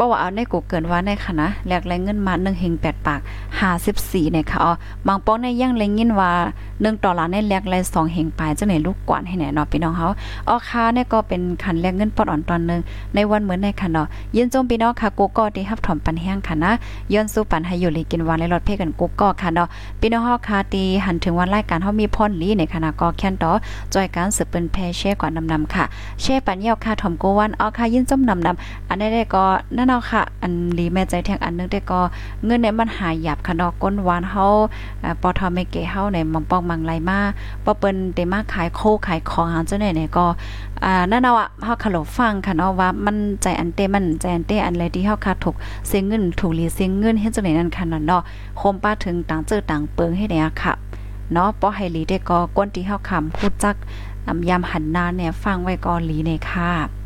[0.00, 3.20] ราะว่าเอาในกูเกินว่าในค่ะนะแลกแรงเงินมา1เฮง8ปาก
[3.76, 4.72] 54เนี่ยค่ะอ๋อ
[5.06, 6.30] บางป้องในยังแรงยินว่า
[6.68, 10.06] 1ดอลลาร์ในแลกแรง2เฮงปลายจังไหนลูกกวนให้แน่เนาะพี่น้องเฮา
[10.48, 12.80] อ๋อค่าเนี่ยก็เป็นคันแลกเงินปอดอ่อนตอนนึง
[13.14, 16.72] ในวันเหมือนในค่ะเนาะยินจมพี่น้องค่ะกูก็ได้รับถอมปันแห้งค่ะนะ
[17.12, 19.68] ย้อนสู้ปันให้อยู่เลยกินวันในรถเพกันกูก็ค่ะเนาะ
[20.00, 23.50] พี่น้องเฮาค่ะตีหันถึงวันรายการเฮามีพรลีในคณะก็แค่นต่อ
[23.94, 25.84] จอยการสืบเป็นแพแช่ก่อนนำค่ะ
[26.22, 29.44] แช่ปันเยี่ยวค่ะถอมโกวันอ๋อค่ะยินจมนำๆอันนี้ได้ก็
[29.76, 32.00] นั่นเอาค่ะ อันลีแม่ใจแทงอันนึงแต่ก็
[32.44, 34.46] เงินเนี่ยมันหายหยับค่ะเนาะก้นหวานเฮา
[35.22, 37.18] ปอทอไม่เก๋เฮาในมองปองมังไรมา
[37.64, 40.26] ปอเปิ้นได้มาขายโคขายของหาจังได๋เนี่ยก็
[40.84, 45.54] อ่านั่นเอาอะเฮาขลบฟังค่ะเนาะว่ามันใจอันเตมันใจอันเตอันไรที่เฮาคาถูก
[45.86, 48.22] เสียเงินถูกลีเสียเงินเฮ็ดจังได๋นั่นค่ะเนาะ
[48.58, 50.72] โคมป้าถึงต่างเจอต่างเปิงให้เนี่ยค่ะ
[51.32, 53.76] เนาะป้อให้ลีได้ก็ก้นที่เฮาคำพูดจัก
[54.48, 56.99] ยามหันหน้าเนี่ยฟังไว้ก่อนลีในค่ะ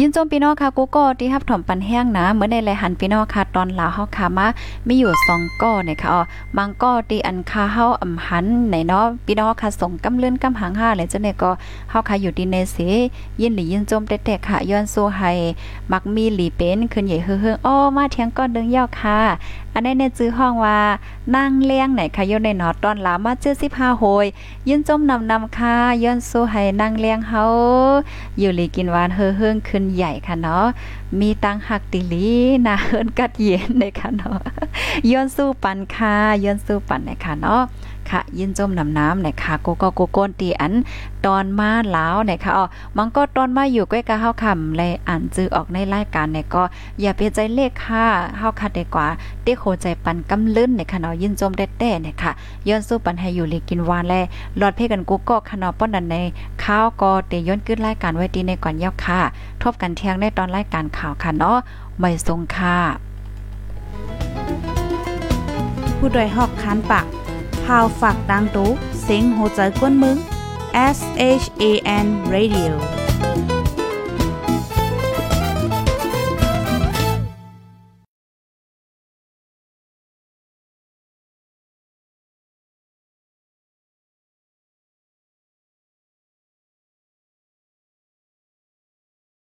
[0.00, 4.46] ยินจมพี่น้องค่ะกูก็ที่ฮับถมปันแห้งนะเมื่อในไรหันพี่น้องค่ะตอนลาวเฮาค่ะมา
[4.86, 6.20] มีอยู่2ก้อเนี่ยค่ะอ๋อ
[6.56, 11.50] บางก้อที่อันคาเฮาอำหันในเนาะพี่น้องค่ะส่งกำเลื่อนกำหางห้าเลยจังได๋ก็
[11.90, 12.76] เฮาค่ะอยู่ดีในเส
[13.40, 15.32] ยินหรือยินจมแตกๆค่ะย้อนโซให้
[15.92, 19.18] มักมีหลีเป็นขึ้นใหญ่เฮือๆอ้อมาเทียงก้อนดึงยอกค่ะ
[19.74, 20.78] อันนี้เนี่ยจื้อห้องว่า
[21.36, 23.32] นั่งเลี้ยงไหนค่ะยนในหนอตอนลามา
[23.66, 24.26] 75โหย
[24.68, 27.44] ยืนจมนำนำค่ะย้อนสู้ให้นั่งเลี้ยงเฮา
[28.38, 30.66] อยู่หลีกินหวานเฮือๆขึ้นใหญ่ค่ะเนาะ
[31.20, 32.30] มีตังหักติลี
[32.66, 34.40] นาเฮินกัดเย็นในค่ะเนาะ
[35.10, 36.14] ย้อนสู้ปันค่ะ
[36.44, 37.62] ย้อนสู้ปันในค่ะเนาะ
[38.10, 40.72] ค่ะ ยินจมน้ำน้ำในค่ะโกก็โกโกนตีอัน
[41.26, 42.64] ตอนมาแล้วในค่ะอ๋อ
[42.96, 46.62] มันก็ตอนมาอยู่ใกล้กับเฮาคำเลยอ่านจื้อออกในรายการในก็
[47.00, 48.04] อย่าเปียนใจเลขค่ะ
[48.38, 49.06] เฮาคัดด้กว่า
[49.42, 52.32] เต้โคใจปันกำลื่นในค่ะเนาะยินจมแต้ๆในค่ะ
[52.68, 54.14] ย้อนสู้ปันให้อยู่ลีกินวานแล
[54.58, 56.16] หลอดเพกันกูก็ค่ะเนาะป้อนนั้นใน
[56.64, 59.20] ข้าวก็เตย้อนขึ้นรายการไว้ดีในก่อนยาวค่ะ
[59.62, 61.58] ทบกันเที่ยงในตอนรายการข่าวค่ะเนาะ
[61.98, 62.76] ไม่ทรงค่ะ
[65.98, 67.06] ผู้โดยหอกคันปาก
[67.68, 68.70] พาวฝากดังตู้
[69.02, 70.16] เสียงโหใจกวนมึง
[70.96, 70.98] S
[71.42, 71.64] H A
[72.04, 72.72] N Radio